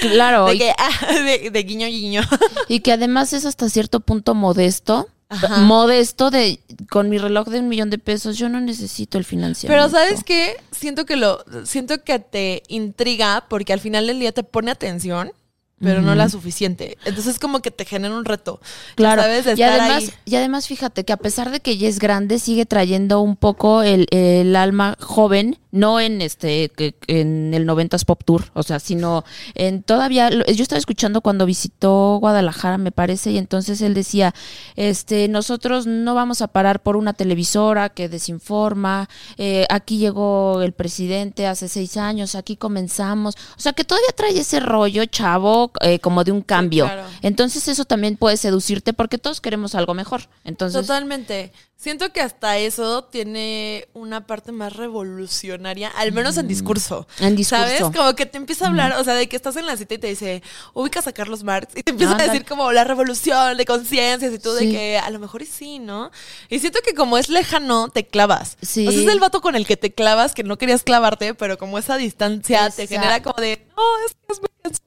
[0.00, 2.22] Claro, de y, que, ah, de, de guiño guiño.
[2.68, 5.08] y que además es hasta cierto punto modesto.
[5.30, 5.58] Ajá.
[5.58, 9.88] Modesto de con mi reloj de un millón de pesos, yo no necesito el financiamiento.
[9.90, 10.56] Pero ¿sabes qué?
[10.72, 15.32] Siento que lo siento que te intriga porque al final del día te pone atención,
[15.80, 16.98] pero no la suficiente.
[17.04, 18.60] Entonces como que te genera un reto.
[18.94, 19.44] Claro, ¿Sabes?
[19.44, 20.10] De y estar además, ahí.
[20.24, 23.82] y además fíjate que a pesar de que ella es grande, sigue trayendo un poco
[23.82, 26.70] el, el alma joven, no en este,
[27.06, 32.18] en el 90s Pop Tour, o sea, sino en todavía, yo estaba escuchando cuando visitó
[32.20, 34.34] Guadalajara, me parece, y entonces él decía,
[34.76, 40.72] este, nosotros no vamos a parar por una televisora que desinforma, eh, aquí llegó el
[40.72, 45.98] presidente hace seis años, aquí comenzamos, o sea, que todavía trae ese rollo, chavo, eh,
[45.98, 46.84] como de un cambio.
[46.84, 47.04] claro.
[47.22, 50.22] Entonces eso también puede seducirte porque todos queremos algo mejor.
[50.44, 51.52] Entonces, Totalmente.
[51.78, 57.06] Siento que hasta eso tiene una parte más revolucionaria, al menos en discurso.
[57.20, 57.24] Mm.
[57.24, 57.64] En discurso.
[57.64, 57.96] ¿Sabes?
[57.96, 59.98] Como que te empieza a hablar, o sea, de que estás en la cita y
[59.98, 60.42] te dice,
[60.74, 64.40] ubicas a Carlos Marx, y te empieza a decir como la revolución de conciencias y
[64.40, 66.10] tú de que a lo mejor y sí, ¿no?
[66.48, 68.58] Y siento que como es lejano, te clavas.
[68.60, 68.88] Sí.
[68.88, 71.58] O sea, es el vato con el que te clavas, que no querías clavarte, pero
[71.58, 74.82] como esa distancia te genera como de, no, es que es muy denso".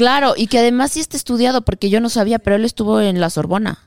[0.00, 3.20] Claro, y que además sí está estudiado, porque yo no sabía, pero él estuvo en
[3.20, 3.80] la Sorbona.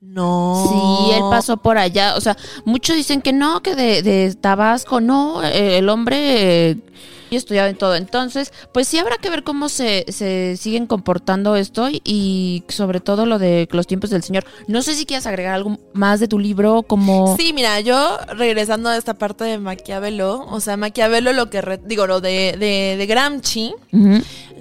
[0.00, 0.66] No.
[0.68, 2.16] Sí, él pasó por allá.
[2.16, 5.40] O sea, muchos dicen que no, que de, de Tabasco, no.
[5.44, 6.76] eh, el hombre eh,
[7.30, 7.94] estudiado en todo.
[7.94, 12.98] Entonces, pues sí habrá que ver cómo se, se siguen comportando esto y, y sobre
[12.98, 14.44] todo lo de los tiempos del Señor.
[14.66, 17.36] No sé si quieres agregar algo más de tu libro, como...
[17.38, 21.80] Sí, mira, yo regresando a esta parte de Maquiavelo, o sea, Maquiavelo lo que, re-
[21.86, 23.72] digo, lo de, de, de Gramsci.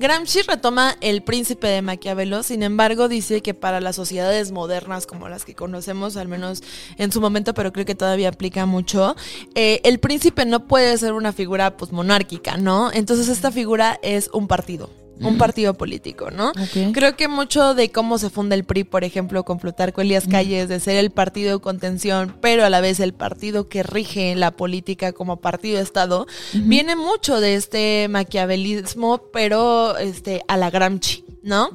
[0.01, 5.29] Gramsci retoma el príncipe de Maquiavelo, sin embargo dice que para las sociedades modernas como
[5.29, 6.63] las que conocemos, al menos
[6.97, 9.15] en su momento, pero creo que todavía aplica mucho,
[9.53, 12.91] eh, el príncipe no puede ser una figura pues monárquica, ¿no?
[12.91, 15.00] Entonces esta figura es un partido.
[15.21, 16.51] Un partido político, ¿no?
[16.93, 20.69] Creo que mucho de cómo se funda el PRI, por ejemplo, con Plutarco Elías Calles,
[20.69, 24.51] de ser el partido de contención, pero a la vez el partido que rige la
[24.51, 31.23] política como partido de Estado, viene mucho de este maquiavelismo, pero este a la Gramsci,
[31.43, 31.69] ¿no?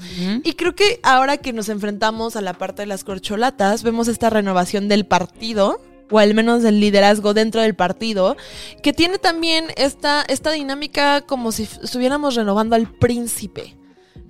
[0.45, 4.31] Y creo que ahora que nos enfrentamos a la parte de las corcholatas, vemos esta
[4.31, 8.37] renovación del partido o al menos del liderazgo dentro del partido,
[8.83, 13.77] que tiene también esta, esta dinámica como si estuviéramos renovando al príncipe,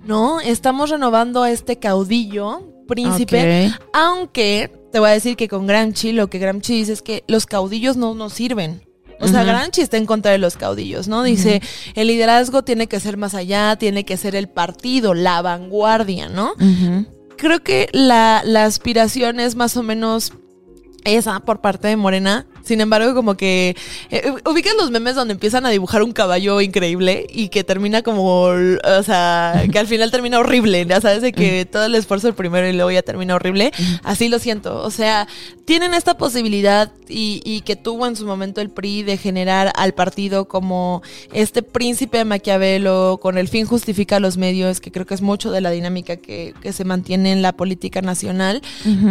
[0.05, 0.39] ¿no?
[0.39, 6.29] Estamos renovando a este caudillo, príncipe, aunque te voy a decir que con Gramsci lo
[6.29, 8.81] que Gramsci dice es que los caudillos no nos sirven.
[9.19, 9.47] O sea, Ujú.
[9.49, 11.23] Gramsci está en contra de los caudillos, ¿no?
[11.23, 11.61] Dice,
[11.95, 16.53] el liderazgo tiene que ser más allá, tiene que ser el partido, la vanguardia, ¿no?
[17.35, 20.33] Creo que la, la aspiración es más o menos
[21.07, 22.45] esa por parte de Morena.
[22.63, 23.75] Sin embargo, como que
[24.09, 28.43] eh, ubican los memes donde empiezan a dibujar un caballo increíble y que termina como,
[28.43, 32.33] o sea, que al final termina horrible, ya sabes, de que todo el esfuerzo el
[32.33, 33.71] primero y luego ya termina horrible.
[34.03, 34.83] Así lo siento.
[34.83, 35.27] O sea,
[35.65, 39.93] tienen esta posibilidad y, y que tuvo en su momento el PRI de generar al
[39.93, 45.13] partido como este príncipe de Maquiavelo, con el fin justifica los medios, que creo que
[45.13, 48.61] es mucho de la dinámica que, que se mantiene en la política nacional.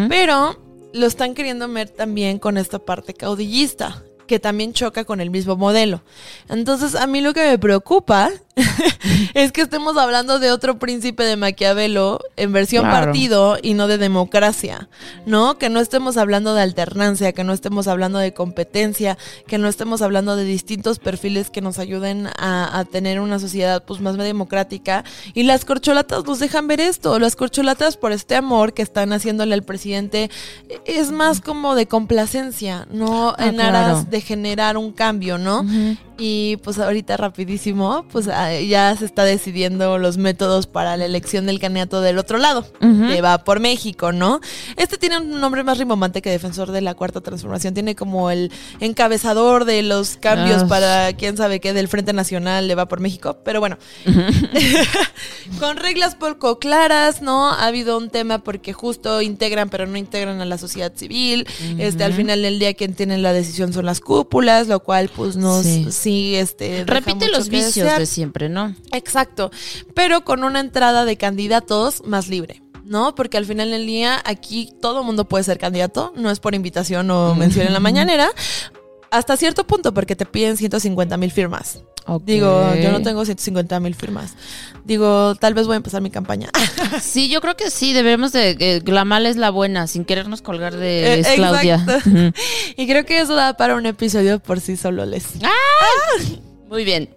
[0.09, 5.31] Pero lo están queriendo ver también con esta parte caudillista, que también choca con el
[5.31, 6.03] mismo modelo.
[6.49, 8.31] Entonces, a mí lo que me preocupa
[9.35, 13.07] es que estemos hablando de otro príncipe de Maquiavelo en versión Claro.
[13.07, 14.88] partido y no de democracia,
[15.27, 15.59] ¿no?
[15.59, 20.01] Que no estemos hablando de alternancia, que no estemos hablando de competencia, que no estemos
[20.03, 25.05] hablando de distintos perfiles que nos ayuden a, a tener una sociedad pues más democrática.
[25.35, 27.19] Y las corcholatas nos dejan ver esto.
[27.19, 30.31] Las corcholatas por este amor que están haciéndole al presidente
[30.87, 33.77] es más como de complacencia, no Ah, en claro.
[33.77, 35.64] aras de generar un cambio, ¿no?
[36.18, 41.44] Y pues ahorita rapidísimo, pues ah, ya se está decidiendo los métodos para la elección
[41.46, 43.09] del candidato del otro lado, Ujú.
[43.09, 44.40] que va por México, ¿no?
[44.76, 48.50] Este tiene un nombre más rimbombante que defensor de la cuarta transformación, tiene como el
[48.81, 50.68] encabezador de los cambios Ah.
[50.68, 53.76] para quién sabe qué del Frente Nacional de va por México, pero bueno,
[55.61, 57.50] con reglas poco claras, ¿no?
[57.50, 61.46] Ha habido un tema porque justo integran pero no integran a la sociedad civil,
[61.79, 65.37] este al final del día quien tiene la decisión son las cúpulas, lo cual pues
[65.37, 65.87] nos Sí.
[66.07, 68.77] Sí, este Repite los vicios de siempre, ¿no?
[68.92, 69.51] Exacto,
[69.92, 72.62] pero con una entrada de candidatos más libre.
[72.85, 73.16] ¿No?
[73.16, 77.11] Porque al final del día aquí todo mundo puede ser candidato, no es por invitación
[77.11, 78.31] o mención en la mañanera,
[79.11, 81.81] hasta cierto punto porque te piden 150 mil firmas.
[82.25, 84.35] Digo, yo no tengo 150 mil firmas.
[84.85, 86.51] Digo, tal vez voy a empezar mi campaña.
[87.03, 88.57] Sí, yo creo que sí, debemos de...
[88.59, 91.85] eh, la mala es la buena, sin querernos colgar de Eh, Claudia.
[92.77, 95.25] y creo que eso da para un episodio por sí solo les.
[96.69, 97.11] Muy bien.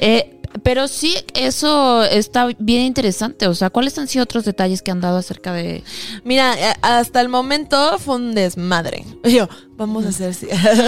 [0.00, 3.46] Eh, pero sí, eso está bien interesante.
[3.48, 5.82] O sea, ¿cuáles han sido otros detalles que han dado acerca de...
[6.24, 9.04] Mira, eh, hasta el momento fue un desmadre.
[9.24, 10.34] Yo, vamos a ser,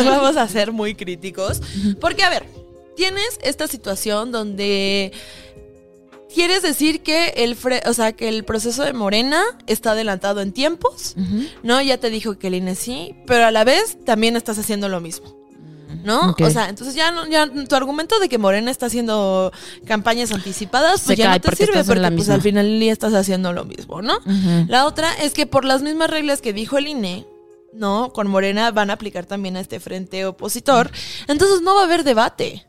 [0.04, 1.60] vamos a ser muy críticos.
[2.00, 2.46] Porque, a ver,
[2.96, 5.12] tienes esta situación donde
[6.34, 10.52] quieres decir que el, fre- o sea, que el proceso de Morena está adelantado en
[10.52, 11.14] tiempos,
[11.62, 11.80] ¿no?
[11.80, 15.00] Ya te dijo que el INE sí, pero a la vez también estás haciendo lo
[15.00, 15.34] mismo.
[16.02, 16.30] ¿no?
[16.44, 19.52] O sea, entonces ya, no, ya tu argumento de que Morena está haciendo
[19.86, 22.92] campañas anticipadas, Se pues ya no te porque sirve porque la pues al final día
[22.92, 24.18] estás haciendo lo mismo, ¿no?
[24.68, 27.26] La otra es que por las mismas reglas que dijo el INE,
[27.72, 28.12] ¿no?
[28.12, 30.90] Con Morena van a aplicar también a este frente opositor.
[31.28, 32.66] Entonces no va a haber debate.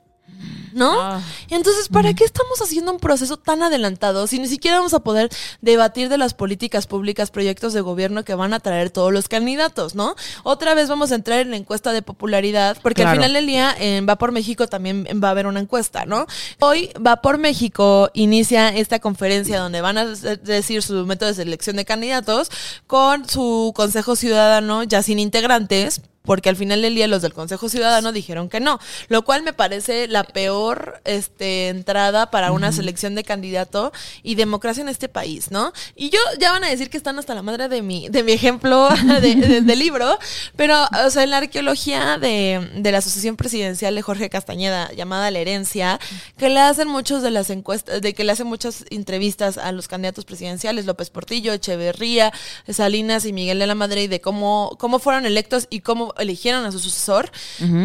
[0.75, 0.91] ¿No?
[1.01, 1.21] Ah.
[1.49, 5.29] Entonces, ¿para qué estamos haciendo un proceso tan adelantado si ni siquiera vamos a poder
[5.61, 9.95] debatir de las políticas públicas, proyectos de gobierno que van a traer todos los candidatos,
[9.95, 10.15] ¿no?
[10.43, 13.11] Otra vez vamos a entrar en la encuesta de popularidad, porque Claro.
[13.11, 16.25] al final del día en Va por México también va a haber una encuesta, ¿no?
[16.59, 21.35] Hoy Va por México inicia esta conferencia donde van a de- decir su método de
[21.35, 22.49] selección de candidatos
[22.85, 27.69] con su consejo ciudadano ya sin integrantes porque al final del día los del Consejo
[27.69, 33.15] Ciudadano dijeron que no, lo cual me parece la peor este, entrada para una selección
[33.15, 33.91] de candidato
[34.23, 35.73] y democracia en este país, ¿no?
[35.95, 38.31] Y yo ya van a decir que están hasta la madre de mi, de mi
[38.31, 38.89] ejemplo
[39.21, 40.17] de, libro,
[40.55, 45.31] pero, o sea, en la arqueología de, de la Asociación Presidencial de Jorge Castañeda, llamada
[45.31, 45.99] La Herencia,
[46.37, 49.87] que le hacen muchos de las encuestas, de que le hacen muchas entrevistas a los
[49.87, 52.31] candidatos presidenciales, López Portillo, Echeverría,
[52.69, 56.71] Salinas y Miguel de la Madrid, de cómo, cómo fueron electos y cómo eligieron a
[56.71, 57.31] su sucesor,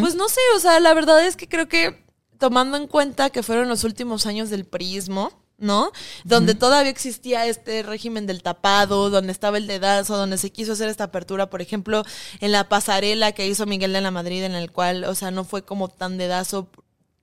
[0.01, 2.05] pues no sé, o sea, la verdad es que creo que
[2.39, 5.93] tomando en cuenta que fueron los últimos años del prismo, ¿no?
[6.25, 10.89] Donde todavía existía este régimen del tapado, donde estaba el dedazo, donde se quiso hacer
[10.89, 12.03] esta apertura, por ejemplo,
[12.41, 15.45] en la pasarela que hizo Miguel de la Madrid, en el cual, o sea, no
[15.45, 16.71] fue como tan dedazo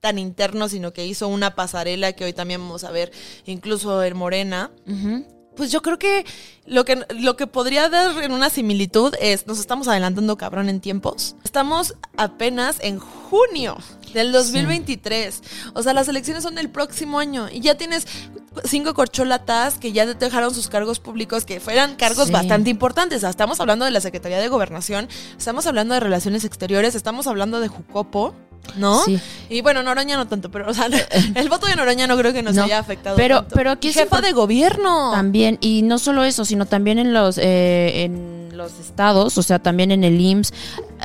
[0.00, 3.10] tan interno, sino que hizo una pasarela que hoy también vamos a ver
[3.46, 4.70] incluso en Morena
[5.58, 6.24] pues yo creo que
[6.66, 10.80] lo que lo que podría dar en una similitud es nos estamos adelantando cabrón en
[10.80, 11.34] tiempos.
[11.44, 13.76] Estamos apenas en junio
[14.14, 15.42] del 2023.
[15.74, 18.06] O sea, las elecciones son del próximo año y ya tienes
[18.64, 23.24] cinco corcholatas que ya dejaron sus cargos públicos que fueran cargos bastante importantes.
[23.24, 27.66] estamos hablando de la Secretaría de Gobernación, estamos hablando de Relaciones Exteriores, estamos hablando de
[27.66, 28.32] Jucopo.
[28.76, 29.04] ¿No?
[29.04, 29.20] Sí.
[29.48, 30.88] Y bueno, Noroña no tanto, pero o sea,
[31.34, 33.16] el voto de Noroña no creo que nos haya afectado.
[33.16, 35.12] Pero, pero aquí jefa de gobierno.
[35.12, 39.58] También, y no solo eso, sino también en los eh, en los estados, o sea,
[39.58, 40.52] también en el IMSS,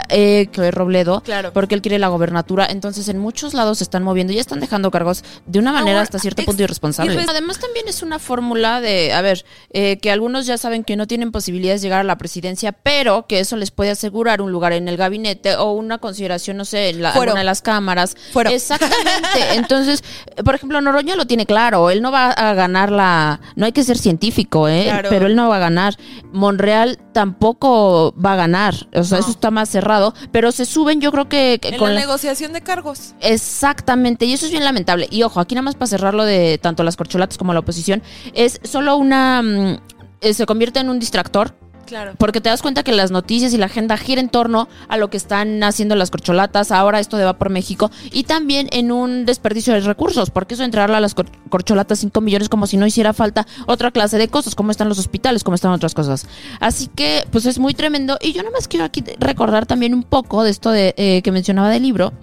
[0.10, 1.54] eh, que es Robledo, claro.
[1.54, 2.68] porque él quiere la gobernatura.
[2.70, 6.20] Entonces, en muchos lados se están moviendo y están dejando cargos de una manera hasta
[6.20, 7.24] cierto punto irresponsable.
[7.28, 11.08] Además, también es una fórmula de, a ver, eh, que algunos ya saben que no
[11.08, 14.74] tienen posibilidades de llegar a la presidencia, pero que eso les puede asegurar un lugar
[14.74, 18.16] en el gabinete o una consideración, no sé, en la, alguna de las cámaras.
[18.50, 19.04] Exactamente.
[19.54, 20.04] Entonces,
[20.44, 21.90] por ejemplo, Noroña lo tiene claro.
[21.90, 23.40] Él no va a ganar la.
[23.56, 24.92] No hay que ser científico, ¿eh?
[25.10, 25.96] Pero él no va a ganar.
[26.32, 28.76] Monreal tampoco va a ganar.
[28.94, 29.83] O sea, eso está más cerrado.
[30.32, 31.60] Pero se suben, yo creo que.
[31.78, 33.14] con la, negociación de cargos.
[33.22, 34.26] Exactamente.
[34.26, 35.08] Y eso es bien lamentable.
[35.10, 38.02] Y ojo, aquí nada más para cerrarlo de tanto las corcholatas como la oposición,
[38.34, 39.42] es solo una.
[39.42, 39.80] Mm,
[40.22, 41.56] eh, se convierte en un distractor
[41.86, 42.14] Claro.
[42.18, 45.10] Porque te das cuenta que las noticias y la agenda gira en torno a lo
[45.10, 49.26] que están haciendo las corcholatas, ahora esto de Va por México, y también en un
[49.26, 51.16] desperdicio de recursos, porque eso entrarle a las
[51.50, 55.00] corcholatas 5 millones como si no hiciera falta otra clase de cosas, como están los
[55.00, 56.28] hospitales, como están otras cosas.
[56.60, 58.18] Así que, pues es muy tremendo.
[58.22, 61.32] Y yo nada más quiero aquí recordar también un poco de esto de, eh, que
[61.32, 62.14] mencionaba del libro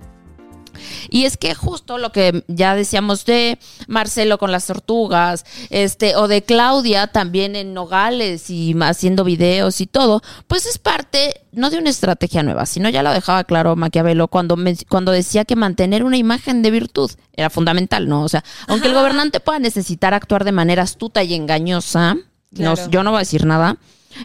[1.09, 6.28] y es que justo lo que ya decíamos de Marcelo con las tortugas, este, o
[6.28, 11.78] de Claudia también en Nogales y haciendo videos y todo, pues es parte no de
[11.78, 14.57] una estrategia nueva, sino ya lo dejaba claro Maquiavelo cuando,
[14.89, 18.22] cuando decía que mantener una imagen de virtud era fundamental, ¿no?
[18.22, 22.16] O sea, aunque el gobernante pueda necesitar actuar de manera astuta y engañosa,
[22.51, 23.76] yo no voy a decir nada,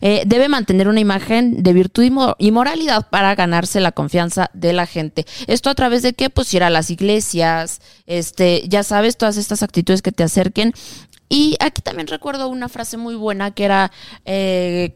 [0.02, 2.04] eh, debe mantener una imagen de virtud
[2.40, 5.26] y, moralidad para ganarse la confianza de la gente.
[5.48, 9.64] Esto a través de que pues ir a las iglesias, este, ya sabes, todas estas
[9.64, 10.74] actitudes que te acerquen.
[11.30, 13.92] Y aquí también recuerdo una frase muy buena que era
[14.26, 14.96] eh,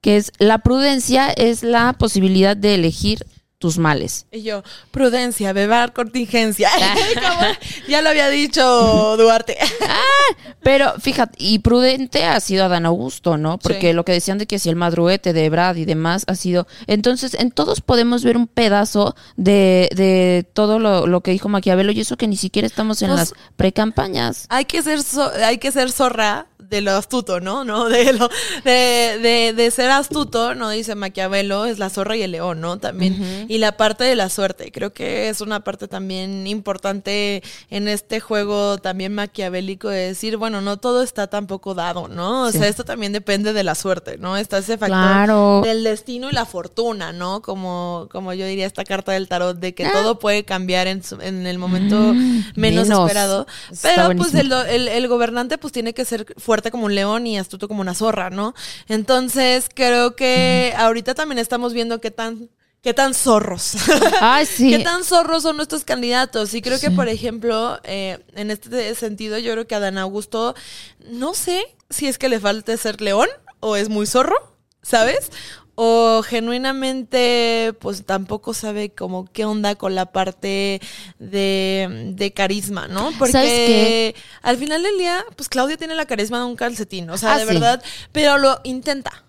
[0.00, 3.26] que es la prudencia es la posibilidad de elegir
[3.64, 4.26] tus males.
[4.30, 6.68] Y yo, prudencia, beber contingencia.
[7.88, 9.56] ya lo había dicho Duarte.
[9.86, 13.58] Ah, pero fíjate, y prudente ha sido Adán Augusto, ¿no?
[13.58, 16.66] Porque lo que decían de que si el madruguete de Brad y demás ha sido.
[16.86, 22.00] Entonces, en todos podemos ver un pedazo de, de todo lo, que dijo Maquiavelo y
[22.00, 24.46] eso que ni siquiera estamos en pues, las precampañas.
[24.48, 25.00] Hay que ser,
[25.44, 27.64] hay que ser zorra de lo astuto, ¿no?
[27.64, 27.88] ¿No?
[27.88, 28.28] De, lo,
[28.64, 30.70] de, de, ser astuto, ¿no?
[30.70, 32.78] Dice Maquiavelo, es la zorra y el león, ¿no?
[32.78, 33.46] También.
[33.48, 38.20] Y la parte de la suerte, creo que es una parte también importante en este
[38.20, 42.42] juego también maquiavélico de decir, bueno, no todo está tampoco dado, ¿no?
[42.44, 44.36] O sea, esto también depende de la suerte, ¿no?
[44.36, 47.42] Está ese factor del destino y la fortuna, ¿no?
[47.42, 49.92] Como, como yo diría esta carta del tarot, de que ah.
[49.92, 53.46] todo puede cambiar en, en el momento mm, menos, esperado.
[53.82, 57.26] Pero pues el, el, el gobernante pues tiene que ser fuerte fuerte como un león
[57.26, 58.54] y astuto como una zorra, ¿no?
[58.86, 62.48] Entonces, creo que ahorita también estamos viendo qué tan
[62.80, 63.74] qué tan zorros.
[64.20, 64.70] Ay, sí.
[64.70, 66.54] qué tan zorros son nuestros candidatos.
[66.54, 70.54] Y creo que, por ejemplo, eh, en este sentido, yo creo que a Dan Augusto,
[71.10, 73.28] no sé si es que le falta ser león
[73.58, 74.36] o es muy zorro,
[74.80, 75.32] ¿sabes?
[75.74, 80.80] O genuinamente pues tampoco sabe como qué onda con la parte
[81.18, 83.10] de, carisma, ¿no?
[83.18, 87.34] Porque al final del día, pues Claudia tiene la carisma de un calcetín, o sea,
[87.34, 89.24] ah, de verdad, pero lo intenta.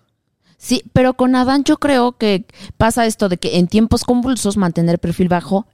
[0.58, 4.98] Sí, pero con Adán yo creo que pasa esto de que en tiempos convulsos mantener
[4.98, 5.66] perfil bajo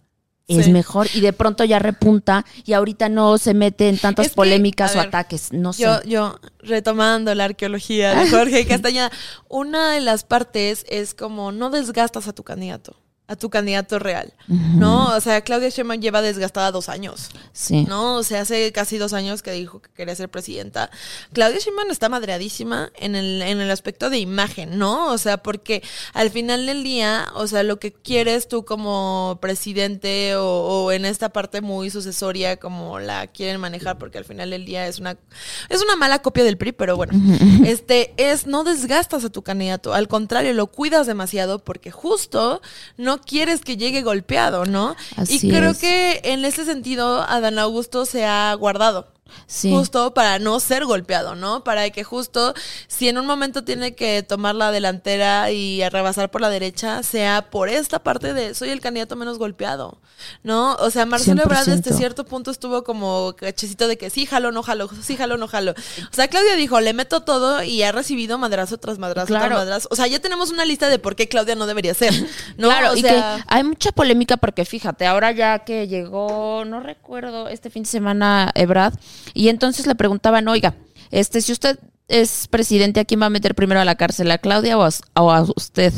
[0.49, 4.33] es mejor y de pronto ya repunta y ahorita no se mete en tantas Es
[4.33, 5.53] que, polémicas o ataques.
[5.53, 5.83] No sé.
[5.83, 9.11] Yo, yo, retomando la arqueología de Jorge Castañeda,
[9.49, 12.97] una de las partes es como no desgastas a tu candidato,
[13.33, 15.17] a tu candidato real, ¿no?
[15.17, 17.85] O sea, Claudia Sheinbaum lleva desgastada dos años, sí.
[17.85, 18.17] ¿no?
[18.17, 20.91] O sea, hace casi dos años que dijo que quería ser presidenta.
[21.33, 25.11] Claudia Sheinbaum está madreadísima en el, en el aspecto de imagen, ¿no?
[25.13, 30.37] O sea, porque al final del día, o sea, lo que quieres tú como presidente
[30.37, 34.65] o, o en esta parte muy sucesoria como la quieren manejar, porque al final del
[34.65, 35.17] día es una,
[35.69, 37.13] es una mala copia del PRI, pero bueno,
[37.65, 42.61] este es no desgastas a tu candidato, al contrario, lo cuidas demasiado porque justo
[42.97, 44.97] no quieres que llegue golpeado, ¿no?
[45.17, 45.79] Así y creo es.
[45.79, 49.12] que en ese sentido Adán Augusto se ha guardado.
[49.47, 49.71] Sí.
[49.71, 51.65] Justo para no ser golpeado, ¿no?
[51.65, 52.55] Para que justo
[52.89, 57.51] si en un momento tiene que tomar la delantera y rebasar por la derecha, sea
[57.51, 59.99] por esta parte de soy el candidato menos golpeado,
[60.43, 60.75] ¿no?
[60.77, 61.97] O sea, Marcelo Ebrard desde 100%.
[61.97, 65.73] cierto punto estuvo como cachecito de que sí, jalo, no jalo, sí, jalo, no jalo.
[65.73, 69.47] O sea, Claudia dijo, le meto todo y ha recibido madrazo tras madrazo Claro.
[69.47, 69.89] tras madrazo.
[69.91, 72.13] O sea, ya tenemos una lista de por qué Claudia no debería ser,
[72.57, 72.69] ¿no?
[72.69, 76.81] Claro, o y sea, que hay mucha polémica porque fíjate, ahora ya que llegó, no
[76.81, 78.95] recuerdo, este fin de semana Ebrad,
[79.35, 80.75] y entonces le preguntaban, oiga,
[81.11, 84.31] este, si usted es presidente, ¿a quién va a meter primero a la cárcel?
[84.31, 85.93] ¿A Claudia o a, o a usted?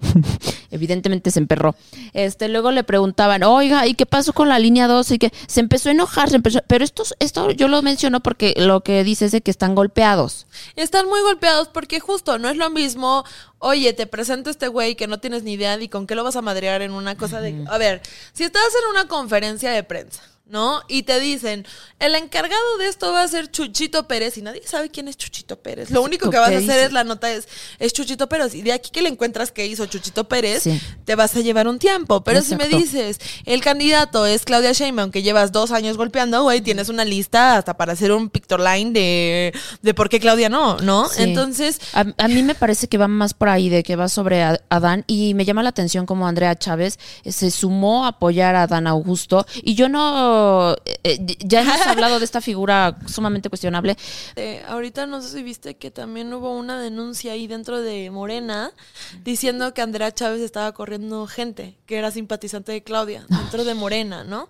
[0.70, 1.74] Evidentemente se emperró.
[2.12, 5.10] Este, luego le preguntaban, oiga, ¿y qué pasó con la línea 2?
[5.12, 8.54] Y que se empezó a enojar, se empezó, pero esto, esto yo lo menciono porque
[8.56, 10.46] lo que dice es de que están golpeados.
[10.76, 13.24] Están muy golpeados porque justo no es lo mismo,
[13.58, 16.24] oye, te presento a este güey que no tienes ni idea ni con qué lo
[16.24, 17.64] vas a madrear en una cosa de...
[17.68, 18.02] A ver,
[18.32, 20.82] si estás en una conferencia de prensa, ¿no?
[20.88, 21.66] Y te dicen,
[21.98, 25.56] el encargado de esto va a ser Chuchito Pérez y nadie sabe quién es Chuchito
[25.60, 25.90] Pérez.
[25.90, 26.84] Lo único que vas a ¿Qué hacer dice?
[26.86, 27.46] es la nota es,
[27.78, 30.80] es Chuchito Pérez y de aquí que le encuentras que hizo Chuchito Pérez, Sí.
[31.04, 32.24] te vas a llevar un tiempo.
[32.24, 36.60] Pero si me dices, el candidato es Claudia Sheinbaum, que llevas dos años golpeando, güey,
[36.60, 41.08] tienes una lista hasta para hacer un pictoline de, de por qué Claudia no, ¿no?
[41.08, 41.22] Sí.
[41.22, 44.42] Entonces, A, a mí me parece que va más por ahí, de que va sobre
[44.68, 48.86] Adán, y me llama la atención como Andrea Chávez se sumó a apoyar a Adán
[48.86, 50.37] Augusto, y yo no,
[50.84, 53.96] eh, eh, ya hemos hablado de esta figura sumamente cuestionable,
[54.36, 58.72] Eh, ahorita no sé si viste que también hubo una denuncia ahí dentro de Morena
[59.24, 64.24] diciendo que Andrea Chávez estaba corriendo gente que era simpatizante de Claudia dentro de Morena,
[64.24, 64.48] ¿no?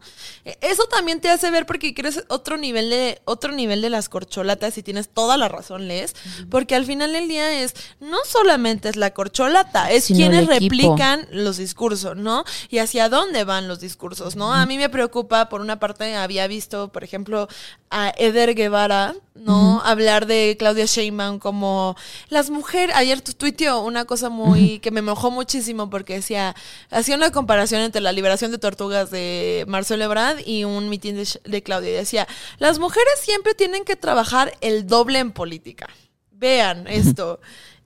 [0.61, 4.77] Eso también te hace ver porque quieres otro nivel de otro nivel de las corcholatas
[4.79, 6.15] y tienes toda la razón, Les,
[6.51, 11.27] porque al final del día es no solamente es la corcholata, es Sino quienes replican
[11.31, 12.45] los discursos, ¿no?
[12.71, 14.53] Y hacia dónde van los discursos, ¿no?
[14.53, 17.49] A mí me preocupa, por una parte, había visto, por ejemplo,
[17.91, 19.81] a Eder Guevara, ¿no?
[19.85, 21.97] Hablar de Claudia Sheinbaum como
[22.29, 22.95] las mujeres.
[22.97, 26.55] Ayer tu tuiteó una cosa muy que me mojó muchísimo porque decía,
[26.91, 31.63] hacía una comparación entre la liberación de tortugas de Marcelo Ebrard y un mitin de
[31.63, 31.91] Claudia.
[31.91, 35.89] Y decía, las mujeres siempre tienen que trabajar el doble en política.
[36.33, 37.41] Vean esto.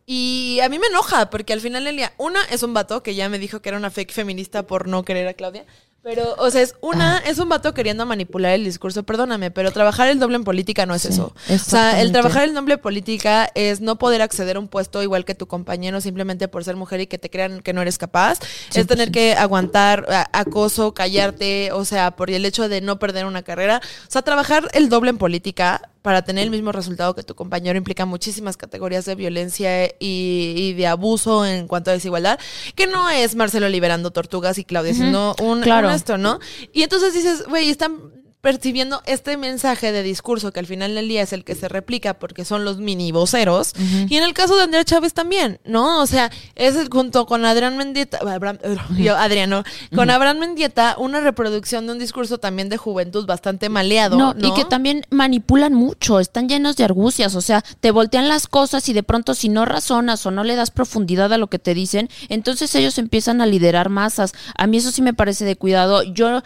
[0.05, 3.15] Y a mí me enoja, porque al final del día, una es un vato que
[3.15, 5.65] ya me dijo que era una fake feminista por no querer a Claudia.
[6.03, 10.09] Pero, o sea, es una, es un vato queriendo manipular el discurso, perdóname, pero trabajar
[10.09, 11.33] el doble en política no es Sí, eso.
[11.49, 15.03] O sea, el trabajar el doble en política es no poder acceder a un puesto
[15.03, 17.99] igual que tu compañero simplemente por ser mujer y que te crean que no eres
[17.99, 18.41] capaz.
[18.75, 23.43] Es tener que aguantar acoso, callarte, o sea, por el hecho de no perder una
[23.43, 23.81] carrera.
[24.09, 27.79] O sea, trabajar el doble en política para tener el mismo resultado que tu compañero
[27.79, 32.41] implica muchísimas categorías de violencia y, y de abuso en cuanto a desigualdad,
[32.75, 34.93] que no es Marcelo liberando tortugas y Claudia
[35.41, 35.89] un, claro.
[35.89, 36.39] un esto, ¿no?
[36.73, 41.23] Y entonces dices, güey, están percibiendo este mensaje de discurso que al final del día
[41.23, 43.73] es el que se replica porque son los mini voceros.
[44.11, 46.03] Y en el caso de Andrea Chávez también, ¿no?
[46.03, 48.59] O sea, es junto con Adrián Mendieta, Abraham-
[48.99, 49.63] yo, Adriano,
[49.95, 54.19] con Abraham Mendieta, una reproducción de un discurso también de juventud bastante maleado.
[54.19, 58.29] No, No, y que también manipulan mucho, están llenos de argucias, o sea, te voltean
[58.29, 61.47] las cosas y de pronto si no razonas o no le das profundidad a lo
[61.47, 64.33] que te dicen, entonces ellos empiezan a liderar masas.
[64.57, 66.03] A mí eso sí me parece de cuidado.
[66.03, 66.43] Yo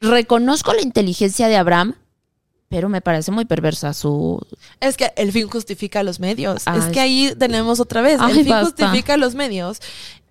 [0.00, 1.94] reconozco la inteligencia de Abraham,
[2.68, 4.44] pero me parece muy perversa su...
[4.80, 6.62] Es que el fin justifica los medios.
[6.66, 6.80] Ay.
[6.80, 8.18] es que ahí tenemos otra vez.
[8.20, 8.86] Ay, el fin basta.
[8.86, 9.80] justifica los medios.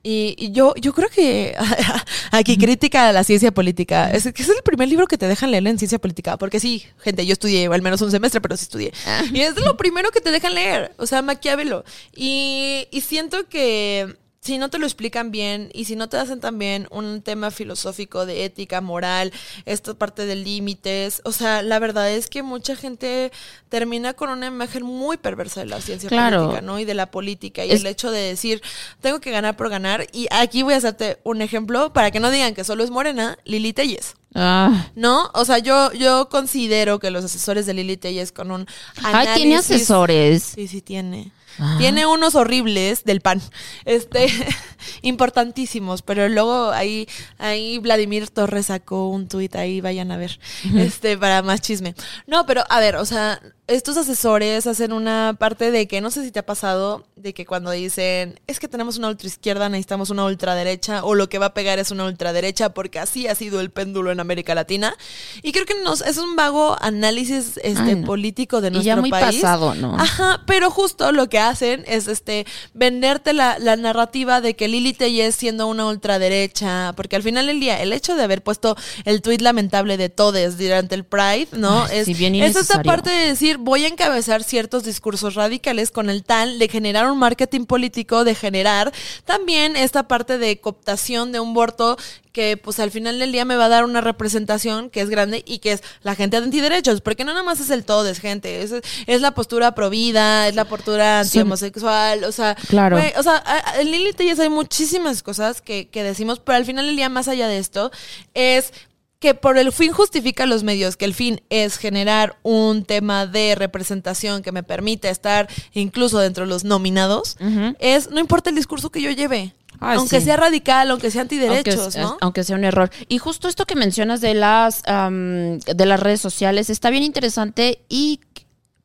[0.04, 1.56] Y, y yo, yo creo que
[2.32, 4.12] aquí crítica a la ciencia política.
[4.12, 6.38] Es que es el primer libro que te dejan leer en ciencia política.
[6.38, 8.94] Porque sí, gente, yo estudié al menos un semestre, pero sí estudié.
[9.08, 9.24] Ah.
[9.34, 10.94] Y es lo primero que te dejan leer.
[10.98, 11.84] O sea, Maquiavelo.
[12.16, 14.16] Y, y siento que
[14.48, 18.26] si no te lo explican bien y si no te hacen también un tema filosófico
[18.26, 19.34] de ética, moral,
[19.66, 23.34] esta parte de límites, o sea, la verdad es que mucha gente
[23.68, 26.80] termina con una imagen muy perversa de la ciencia política, ¿no?
[26.80, 28.62] Y de la política y el hecho de decir,
[29.02, 32.32] tengo que ganar por ganar y aquí voy a hacerte un ejemplo para que no
[32.32, 34.16] digan que solo es Morena, Lili Telles.
[34.34, 34.88] Ah.
[34.96, 35.30] ¿No?
[35.34, 38.66] O sea, yo, yo considero que los asesores de Lili Telles con un
[39.04, 39.36] análisis...
[39.36, 40.44] tiene asesores.
[40.56, 41.34] Sí, sí tiene.
[41.78, 43.42] Tiene unos horribles del pan,
[43.86, 44.28] este,
[45.02, 47.08] importantísimos, pero luego ahí,
[47.40, 50.40] ahí Vladimir Torres sacó un tuit ahí, vayan a ver,
[50.76, 51.96] este, para más chisme.
[52.28, 56.24] No, pero a ver, o sea, estos asesores hacen una parte de que no sé
[56.24, 60.24] si te ha pasado de que cuando dicen es que tenemos una ultraizquierda necesitamos una
[60.24, 63.70] ultraderecha o lo que va a pegar es una ultraderecha porque así ha sido el
[63.70, 64.96] péndulo en América Latina
[65.44, 69.12] y creo que nos es un vago análisis este político de nuestro y ya muy
[69.12, 74.70] pasado no ajá pero justo lo que hacen es este venderte la, narrativa de que
[74.70, 78.78] Lili Tellez siendo una ultraderecha porque al final del día el hecho de haber puesto
[79.04, 83.57] el tuit lamentable de Todes durante el Pride no es, es esta parte de decir
[83.60, 88.36] voy a encabezar ciertos discursos radicales con el tal de generar un marketing político, de
[88.36, 88.94] generar
[89.26, 91.98] también esta parte de cooptación de un voto
[92.32, 95.44] que pues al final del día me va a dar una representación que es grande
[95.46, 98.20] y que es la gente de antiderechos, porque no nada más es el todo, es
[98.20, 98.74] gente, es,
[99.08, 103.00] es la postura provida, es la postura anti-homosexual, o sea, claro.
[103.18, 103.44] o sea,
[103.80, 107.28] en Lilith ya hay muchísimas cosas que, que decimos, pero al final del día, más
[107.28, 107.92] allá de esto,
[108.36, 108.72] es
[109.20, 113.56] que por el fin justifica los medios, que el fin es generar un tema de
[113.56, 117.38] representación que me permita estar incluso dentro de los nominados,
[117.80, 119.54] es no importa el discurso que yo lleve.
[119.80, 122.18] aunque sea radical, aunque sea antiderechos, aunque, ¿no?
[122.22, 122.90] Aunque sea un error.
[123.08, 128.20] Y justo esto que mencionas de las de las redes sociales está bien interesante y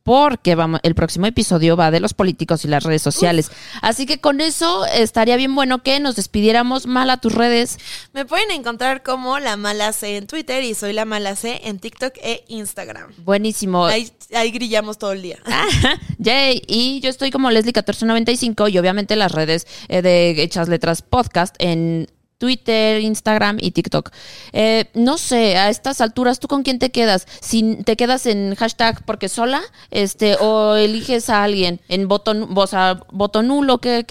[0.02, 3.50] porque vamos, el próximo episodio va de los políticos y las redes sociales.
[3.80, 7.78] Así que con eso estaría bien bueno que nos despidiéramos mal a tus redes.
[8.12, 11.78] Me pueden encontrar como la mala C en Twitter y soy la mala C en
[11.78, 13.12] TikTok e Instagram.
[13.18, 13.86] Buenísimo.
[13.86, 14.10] Ahí,
[14.50, 15.38] grillamos todo el día.
[16.18, 16.62] Yay.
[16.66, 22.08] Y yo estoy como Leslie1495 y obviamente las redes eh, de Hechas Letras Podcast en
[22.42, 24.10] Twitter, Instagram y TikTok.
[24.52, 27.28] Eh, no sé, a estas alturas, ¿tú con quién te quedas?
[27.40, 29.62] Si te quedas en hashtag porque sola,
[29.92, 34.04] este, o eliges a alguien en voto, o sea, voto nulo, ¿qué,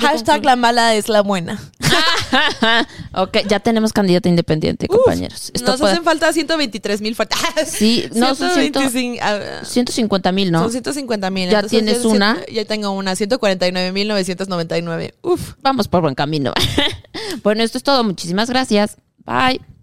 [0.00, 1.60] hashtag la mala es la buena.
[3.14, 5.52] ok, ya tenemos candidato independiente, compañeros.
[5.62, 7.16] nos hacen falta 123 mil
[7.66, 10.62] Sí, no, son 150 mil, ¿no?
[10.62, 11.50] Son 150 mil.
[11.50, 12.38] Ya tienes una.
[12.52, 15.14] Ya tengo una, 149 mil 999.
[15.22, 15.54] Uf.
[15.62, 16.52] Vamos por buen camino.
[17.42, 18.04] bueno, esto es todo.
[18.04, 18.96] Muchísimas gracias.
[19.24, 19.75] Bye.